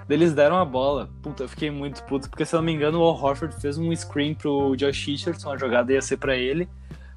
[0.08, 1.10] Eles deram a bola.
[1.22, 3.76] Puta, eu fiquei muito puto, porque se eu não me engano, o Al Horford fez
[3.76, 6.68] um screen pro Josh Richardson, a jogada ia ser pra ele.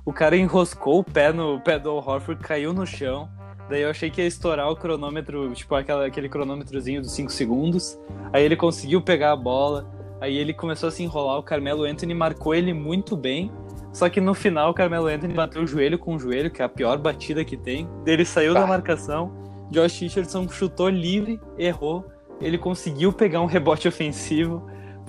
[0.03, 3.29] O cara enroscou o pé no pé do Al Horford, caiu no chão.
[3.69, 7.97] Daí eu achei que ia estourar o cronômetro, tipo aquela, aquele cronômetrozinho dos 5 segundos.
[8.33, 9.89] Aí ele conseguiu pegar a bola.
[10.21, 11.39] Aí ele começou a se enrolar.
[11.39, 13.51] O Carmelo Anthony marcou ele muito bem.
[13.91, 16.65] Só que no final o Carmelo Anthony bateu o joelho com o joelho, que é
[16.65, 17.89] a pior batida que tem.
[18.05, 18.67] Ele saiu da Bah.
[18.67, 19.33] marcação.
[19.71, 22.05] Josh Richardson chutou livre, errou.
[22.39, 24.65] Ele conseguiu pegar um rebote ofensivo.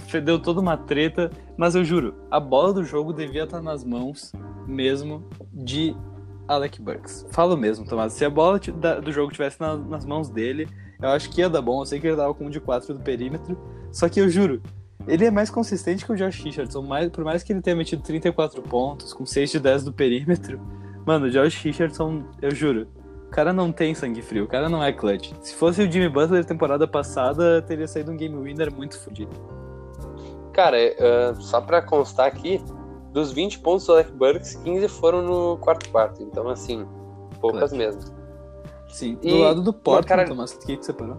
[0.08, 1.30] fe- Deu toda uma treta.
[1.56, 4.32] Mas eu juro, a bola do jogo devia estar nas mãos
[4.66, 5.94] mesmo de
[6.48, 7.26] Alec Burks.
[7.30, 8.14] Falo mesmo, Tomás.
[8.14, 10.66] Se a bola da- do jogo tivesse na- nas mãos dele,
[11.00, 11.82] eu acho que ia dar bom.
[11.82, 13.56] Eu sei que ele tava com um de 4 do perímetro.
[13.92, 14.60] Só que eu juro,
[15.06, 16.82] ele é mais consistente que o Josh Richardson.
[16.82, 20.60] Mais, por mais que ele tenha metido 34 pontos, com 6 de 10 do perímetro.
[21.06, 22.86] Mano, o Josh Richardson, eu juro,
[23.26, 25.32] o cara não tem sangue frio, o cara não é clutch.
[25.40, 29.30] Se fosse o Jimmy Butler temporada passada, teria saído um game winner muito fodido.
[30.52, 32.62] Cara, é, só pra constar aqui,
[33.12, 36.22] dos 20 pontos do Alec Burks, 15 foram no quarto quarto.
[36.22, 36.86] Então, assim,
[37.40, 37.78] poucas Clutch.
[37.78, 38.00] mesmo.
[38.88, 41.16] Sim, E- do lado do Portland, cara- Tomás, o que que você parou?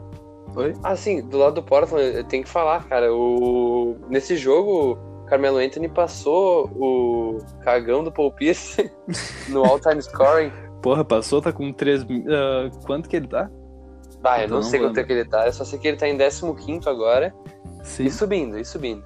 [0.56, 0.74] Oi?
[0.84, 3.96] Assim, do lado do Portland, eu tenho que falar, cara, o...
[4.10, 8.92] nesse jogo, o Carmelo Anthony passou o cagão do Paul Pierce
[9.50, 10.52] no all-time scoring.
[10.82, 12.04] Porra, passou, tá com 3.
[12.04, 13.50] ah, quanto que ele tá?
[14.22, 15.98] Bah, eu não não sei quanto é que ele tá, eu só sei que ele
[15.98, 17.34] tá em 15 agora
[17.84, 18.06] Sim.
[18.06, 19.04] e subindo, e subindo.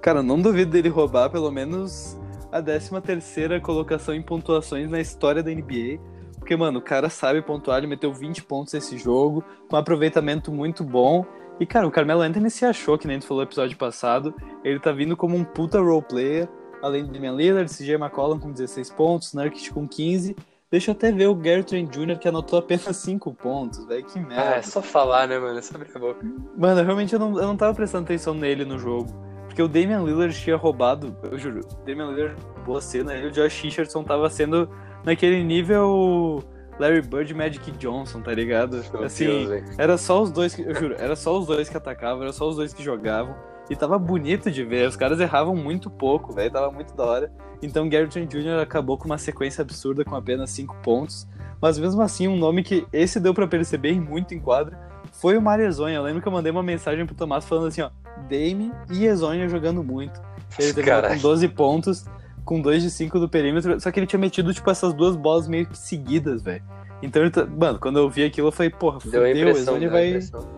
[0.00, 2.18] Cara, não duvido dele roubar pelo menos
[2.50, 6.00] a 13 terceira colocação em pontuações na história da NBA.
[6.48, 10.50] Porque, mano, o cara sabe pontuar, ele meteu 20 pontos nesse jogo, com um aproveitamento
[10.50, 11.26] muito bom.
[11.60, 14.34] E, cara, o Carmelo Anthony se achou, que nem tu falou no episódio passado,
[14.64, 16.48] ele tá vindo como um puta role player,
[16.82, 20.34] além do Damian Lillard, CJ McCollum com 16 pontos, Nurkic com 15.
[20.70, 24.18] Deixa eu até ver o Gary Trent Jr., que anotou apenas 5 pontos, velho, que
[24.18, 24.54] merda.
[24.54, 25.58] Ah, é só falar, né, mano?
[25.58, 26.26] É só abrir a boca.
[26.56, 29.12] Mano, realmente eu não, eu não tava prestando atenção nele no jogo.
[29.48, 33.30] Porque o Damian Lillard tinha roubado, eu juro, o Damian Lillard boa cena, e o
[33.30, 34.66] Josh Richardson tava sendo
[35.04, 36.42] naquele nível
[36.78, 38.82] Larry Bird e Magic Johnson, tá ligado?
[38.92, 41.76] Meu assim, Deus, era só os dois que, eu juro, era só os dois que
[41.76, 43.34] atacavam, era só os dois que jogavam.
[43.68, 47.32] E tava bonito de ver, os caras erravam muito pouco, velho, tava muito da hora.
[47.60, 48.60] Então Gary Trent Jr.
[48.62, 51.28] acabou com uma sequência absurda com apenas 5 pontos.
[51.60, 54.78] Mas mesmo assim, um nome que esse deu pra perceber muito em quadra
[55.12, 55.96] foi o Mário Ezonha.
[55.96, 57.90] Eu lembro que eu mandei uma mensagem pro Tomás falando assim, ó,
[58.28, 60.20] Dame e Ezonha jogando muito.
[60.58, 62.04] Ele terminou com 12 pontos,
[62.48, 65.46] com 2 de 5 do perímetro, só que ele tinha metido, tipo, essas duas bolas
[65.46, 66.64] meio que seguidas, velho.
[67.02, 70.08] Então, ele tá- mano, quando eu vi aquilo, eu falei, porra, fudeu, o a vai...
[70.08, 70.48] impressão.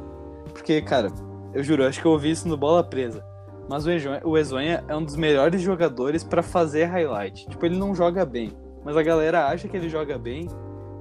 [0.54, 1.08] Porque, cara,
[1.52, 3.24] eu juro, eu acho que eu ouvi isso no Bola Presa.
[3.68, 3.84] Mas
[4.22, 7.48] o Ezonha, é um dos melhores jogadores pra fazer highlight.
[7.48, 8.52] Tipo, ele não joga bem,
[8.84, 10.46] mas a galera acha que ele joga bem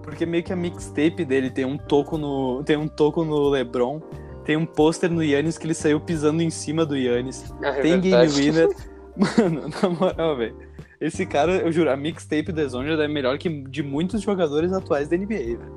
[0.02, 4.02] porque meio que a mixtape dele tem um toco no, tem um toco no LeBron,
[4.44, 7.54] tem um pôster no Yannis que ele saiu pisando em cima do Yannis.
[7.62, 8.34] Ah, é Tem Game verdade.
[8.34, 8.70] Winner.
[9.38, 10.56] Mano, na moral, velho.
[11.00, 15.08] Esse cara, eu juro, a mixtape do Ezonja é melhor que de muitos jogadores atuais
[15.08, 15.28] da NBA,
[15.58, 15.74] velho.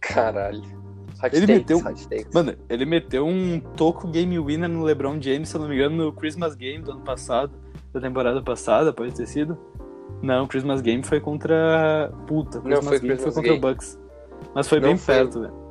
[0.00, 0.60] Caralho.
[1.22, 2.28] Hot Ele takes, meteu- takes.
[2.34, 5.96] Mano, ele meteu um toco game winner no LeBron James, se eu não me engano,
[5.96, 7.52] no Christmas Game do ano passado,
[7.92, 9.56] da temporada passada, pode ter sido.
[10.20, 12.12] Não, o Christmas Game foi contra.
[12.26, 13.58] Puta, o Não, Christmas foi Game Christmas foi contra Game.
[13.58, 14.00] o Bucks.
[14.54, 15.14] Mas foi Não bem foi.
[15.14, 15.62] perto, velho.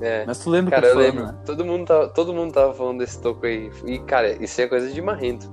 [0.00, 0.24] É.
[0.26, 1.20] Mas tu lembra Cara, que eu tô lembro.
[1.20, 1.42] falando, né?
[1.46, 3.70] Todo mundo, tava, todo mundo tava falando desse toco aí.
[3.86, 5.52] E, cara, isso é coisa de marrento.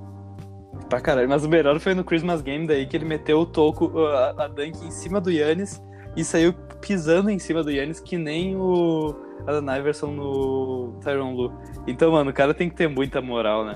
[0.89, 1.29] Pra caralho.
[1.29, 4.47] Mas o melhor foi no Christmas Game daí que ele meteu o toco, a, a
[4.47, 5.81] dunk em cima do Yannis
[6.15, 9.15] e saiu pisando em cima do Yannis que nem o
[9.45, 11.53] Allen Iverson no Tyron Lu.
[11.87, 13.75] Então, mano, o cara tem que ter muita moral, né?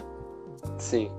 [0.77, 1.11] Sim.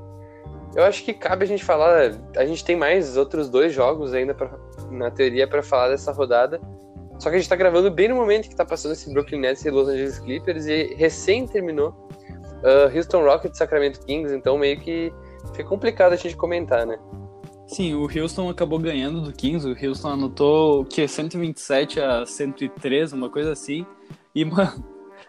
[0.75, 2.11] Eu acho que cabe a gente falar.
[2.37, 4.51] A gente tem mais outros dois jogos ainda pra,
[4.91, 6.61] na teoria pra falar dessa rodada.
[7.19, 9.65] Só que a gente tá gravando bem no momento que tá passando esse Brooklyn Nets
[9.65, 11.95] e Los Angeles Clippers e recém terminou
[12.65, 15.13] ah, Houston Rockets Sacramento Kings, então meio que
[15.55, 16.99] fica complicado a gente comentar, né?
[17.67, 19.67] Sim, o Houston acabou ganhando do Kings.
[19.67, 21.07] O Houston anotou que?
[21.09, 23.87] 127 a 103, uma coisa assim.
[24.35, 24.85] E, mano,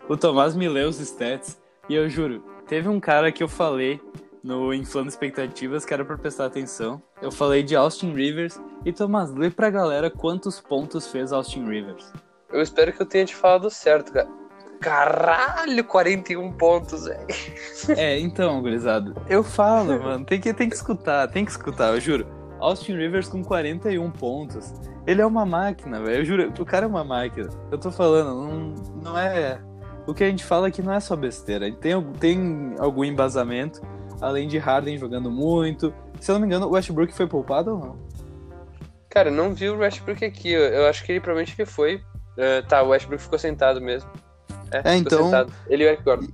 [0.09, 1.57] o Tomás me leu os stats.
[1.87, 4.01] E eu juro, teve um cara que eu falei
[4.43, 7.01] no Inflando Expectativas que era pra prestar atenção.
[7.21, 8.59] Eu falei de Austin Rivers.
[8.83, 12.11] E, Tomás, lê pra galera quantos pontos fez Austin Rivers.
[12.51, 14.29] Eu espero que eu tenha te falado certo, cara.
[14.79, 17.25] Caralho, 41 pontos, velho.
[17.97, 19.13] É, então, gurizada.
[19.29, 20.25] Eu falo, mano.
[20.25, 22.25] Tem que, tem que escutar, tem que escutar, eu juro.
[22.59, 24.73] Austin Rivers com 41 pontos.
[25.05, 26.21] Ele é uma máquina, velho.
[26.21, 27.49] Eu juro, o cara é uma máquina.
[27.71, 28.73] Eu tô falando, não,
[29.03, 29.59] não é.
[30.07, 31.71] O que a gente fala aqui não é só besteira.
[31.73, 33.81] Tem, algum- tem algum embasamento,
[34.21, 35.93] além de Harden jogando muito.
[36.19, 38.05] Se eu não me engano, o Westbrook foi poupado ou não?
[39.09, 40.51] Cara, não vi o Westbrook aqui.
[40.51, 42.01] Eu, eu acho que ele provavelmente que foi.
[42.37, 44.09] Ah, tá, o Westbrook ficou sentado mesmo.
[44.83, 45.53] É, ficou então- sentado.
[45.67, 46.27] Ele e o Eric Gordon.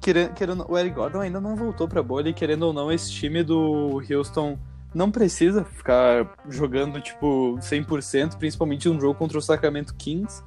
[0.00, 3.10] Querendo, querendo, o Eric Gordon ainda não voltou pra bolha e querendo ou não, esse
[3.10, 4.58] time do Houston
[4.94, 10.42] não precisa ficar jogando, tipo, 100%, principalmente num jogo contra o Sacramento Kings.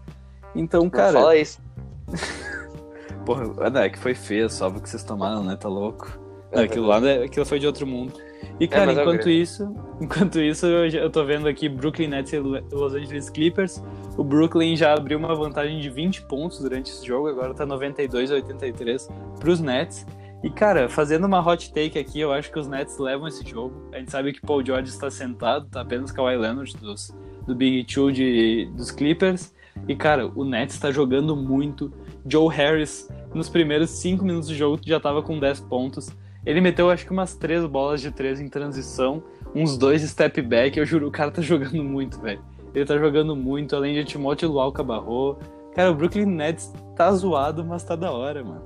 [0.53, 1.59] Então, Não cara, fala isso.
[3.25, 3.43] porra,
[3.83, 5.55] é que foi feio só o que vocês tomaram, né?
[5.55, 6.24] Tá louco?
[6.59, 8.13] É aquilo lá é- aquilo foi de outro mundo.
[8.59, 12.07] E, cara, mas é enquanto isso, enquanto isso, eu, já- eu tô vendo aqui Brooklyn
[12.07, 13.83] Nets e Los Angeles Clippers.
[14.17, 18.31] O Brooklyn já abriu uma vantagem de 20 pontos durante esse jogo, agora tá 92
[18.31, 20.05] a 83 pros Nets.
[20.43, 23.89] E, cara, fazendo uma hot take aqui, eu acho que os Nets levam esse jogo.
[23.91, 27.11] A gente sabe que Paul George está sentado, tá apenas Kawhi Leonard dos,
[27.47, 29.53] do Big Two de, dos Clippers.
[29.87, 31.91] E, cara, o Nets tá jogando muito.
[32.27, 36.09] Joe Harris, nos primeiros 5 minutos de jogo, já tava com 10 pontos.
[36.45, 39.23] Ele meteu, acho que umas 3 bolas de 3 em transição,
[39.53, 40.77] uns dois step back.
[40.77, 42.41] Eu juro, o cara tá jogando muito, velho.
[42.73, 45.37] Ele tá jogando muito, além de Timóteo Luau Cabarro.
[45.73, 48.63] Cara, o Brooklyn Nets tá zoado, mas tá da hora, mano.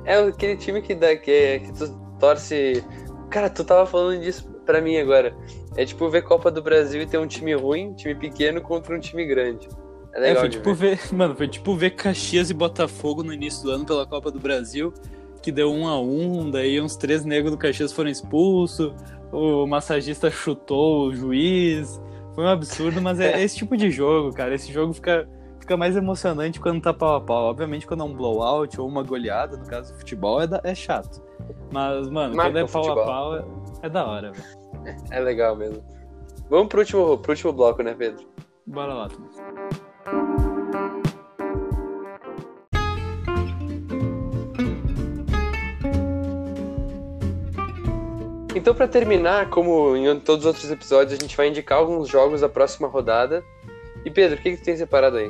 [0.06, 2.84] É aquele time que, dá, que, que tu torce.
[3.32, 5.36] Cara, tu tava falando disso pra mim agora.
[5.76, 9.00] É tipo ver Copa do Brasil e ter um time ruim, time pequeno contra um
[9.00, 9.68] time grande.
[10.14, 10.98] É É, legal foi de tipo ver.
[10.98, 11.10] ver.
[11.16, 14.94] Mano, foi tipo ver Caxias e Botafogo no início do ano pela Copa do Brasil,
[15.46, 18.92] que deu um a um, daí uns três negros do Caxias foram expulsos,
[19.32, 22.02] o massagista chutou o juiz.
[22.34, 24.56] Foi um absurdo, mas é esse tipo de jogo, cara.
[24.56, 25.30] Esse jogo fica,
[25.60, 27.44] fica mais emocionante quando tá pau a pau.
[27.44, 30.74] Obviamente, quando é um blowout ou uma goleada, no caso do futebol, é, da- é
[30.74, 31.22] chato.
[31.72, 33.04] Mas, mano, Marca quando é pau futebol.
[33.04, 33.46] a pau, é,
[33.84, 34.98] é da hora, velho.
[35.12, 35.84] É legal mesmo.
[36.50, 38.26] Vamos pro último, pro último bloco, né, Pedro?
[38.66, 39.36] Bora lá, Thomas.
[48.56, 52.40] Então, pra terminar, como em todos os outros episódios, a gente vai indicar alguns jogos
[52.40, 53.44] da próxima rodada.
[54.06, 55.30] E Pedro, o que, que tu tem separado aí?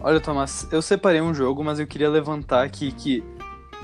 [0.00, 3.22] Olha, Thomas, eu separei um jogo, mas eu queria levantar aqui que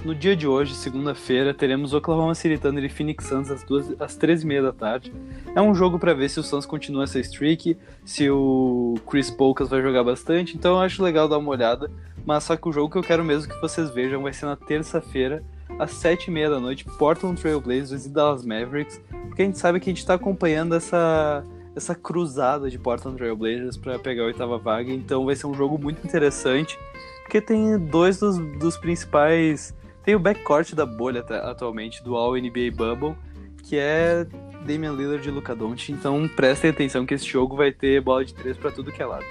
[0.03, 4.17] no dia de hoje, segunda-feira, teremos Oklahoma City Thunder e Phoenix Suns às, duas, às
[4.17, 5.13] 13h30 da tarde.
[5.55, 9.69] É um jogo pra ver se o Suns continua essa streak, se o Chris Poucas
[9.69, 11.91] vai jogar bastante, então eu acho legal dar uma olhada.
[12.25, 14.57] Mas só que o jogo que eu quero mesmo que vocês vejam vai ser na
[14.57, 15.45] terça-feira,
[15.79, 19.91] às 7h30 da noite, Portland Trail Blazers e Dallas Mavericks, porque a gente sabe que
[19.91, 24.59] a gente tá acompanhando essa, essa cruzada de Portland Trail Blazers para pegar a oitava
[24.59, 26.79] vaga, então vai ser um jogo muito interessante,
[27.23, 29.75] porque tem dois dos, dos principais.
[30.03, 33.15] Tem o backcourt da bolha atualmente, do All NBA Bubble,
[33.63, 34.27] que é
[34.65, 38.35] Damian Lillard e Luka Doncic, então prestem atenção que esse jogo vai ter bola de
[38.35, 39.27] três para tudo que é lado.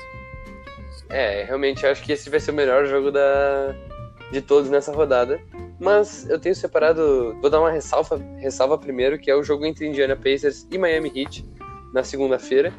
[1.09, 3.73] É, realmente acho que esse vai ser o melhor jogo da...
[4.31, 5.39] de todos nessa rodada.
[5.79, 7.37] Mas eu tenho separado.
[7.39, 11.11] Vou dar uma ressalva, ressalva primeiro, que é o jogo entre Indiana Pacers e Miami
[11.15, 11.45] Heat
[11.93, 12.73] na segunda-feira.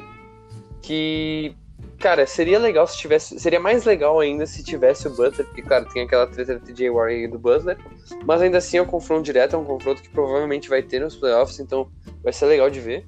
[0.81, 1.55] Que,
[1.97, 3.39] cara, seria legal se tivesse.
[3.39, 6.89] Seria mais legal ainda se tivesse o Butler, porque, claro, tem aquela treta do TJ
[6.89, 7.77] Warren do Butler.
[8.25, 11.15] Mas ainda assim é um confronto direto, é um confronto que provavelmente vai ter nos
[11.15, 11.89] playoffs, então
[12.21, 13.07] vai ser legal de ver.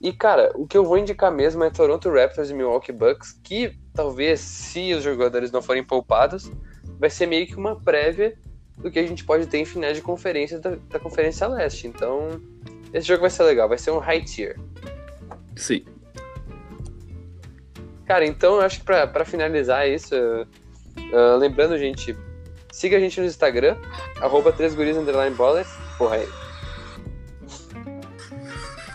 [0.00, 3.78] E, cara, o que eu vou indicar mesmo é Toronto Raptors e Milwaukee Bucks, que
[3.94, 6.50] talvez, se os jogadores não forem poupados,
[6.98, 8.36] vai ser meio que uma prévia
[8.78, 11.86] do que a gente pode ter em finais de conferência da, da Conferência Leste.
[11.86, 12.40] Então,
[12.92, 14.58] esse jogo vai ser legal, vai ser um high tier.
[15.56, 15.84] Sim.
[18.06, 20.46] Cara, então eu acho que pra, pra finalizar isso, uh,
[20.98, 22.16] uh, lembrando, gente,
[22.70, 23.76] siga a gente no Instagram,
[24.20, 25.68] arroba 3guris underline ballers.
[25.96, 26.28] Porra aí.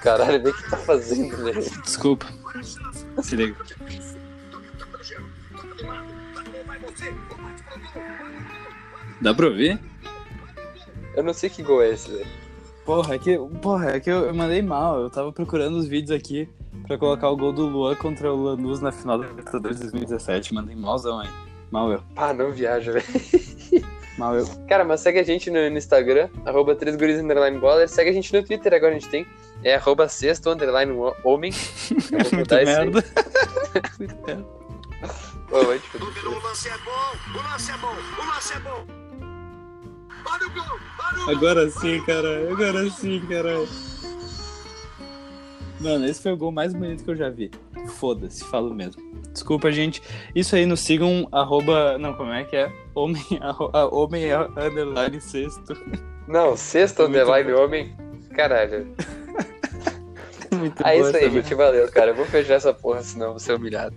[0.01, 1.61] Caralho, o que tá fazendo, velho.
[1.81, 2.27] Desculpa.
[3.23, 3.55] Se liga.
[9.21, 9.79] Dá pra ouvir?
[11.15, 12.27] Eu não sei que gol é esse, velho.
[12.85, 15.01] Porra, é que, porra, é que eu, eu mandei mal.
[15.01, 16.47] Eu tava procurando os vídeos aqui
[16.85, 20.53] pra colocar o gol do Luan contra o Lanús na final da Libertadores 2017.
[20.53, 21.29] Mandei malzão aí.
[21.71, 22.03] Mal eu.
[22.15, 23.05] Ah, não viaja, velho.
[24.17, 24.47] Mal eu.
[24.69, 27.89] Cara, mas segue a gente no, no Instagram, arroba 3guris underline baller.
[27.89, 29.27] Segue a gente no Twitter, agora a gente tem.
[29.63, 31.51] É arroba sexto underline homem.
[31.91, 33.03] Eu vou Muito merda.
[33.99, 34.45] Muito merda.
[35.49, 35.97] Vai te.
[35.97, 39.06] O lance é bom, o lance é bom, o lance é bom.
[41.29, 42.51] Agora sim, caralho.
[42.51, 43.67] Agora sim, caralho.
[45.79, 47.51] Mano, esse foi o gol mais bonito que eu já vi.
[47.99, 49.01] Foda-se, falo mesmo.
[49.31, 50.01] Desculpa, gente.
[50.33, 51.97] Isso aí, nos sigam, arroba...
[51.99, 52.71] Não, como é que é?
[52.95, 55.77] Homem, arro- ah, homem underline sexto.
[56.27, 57.63] Não, sexto underline bom.
[57.63, 57.95] homem.
[58.33, 58.87] Caralho.
[60.51, 61.53] Muito É isso aí, gente.
[61.53, 62.11] Valeu, cara.
[62.11, 63.95] Eu vou fechar essa porra, senão eu vou ser humilhado.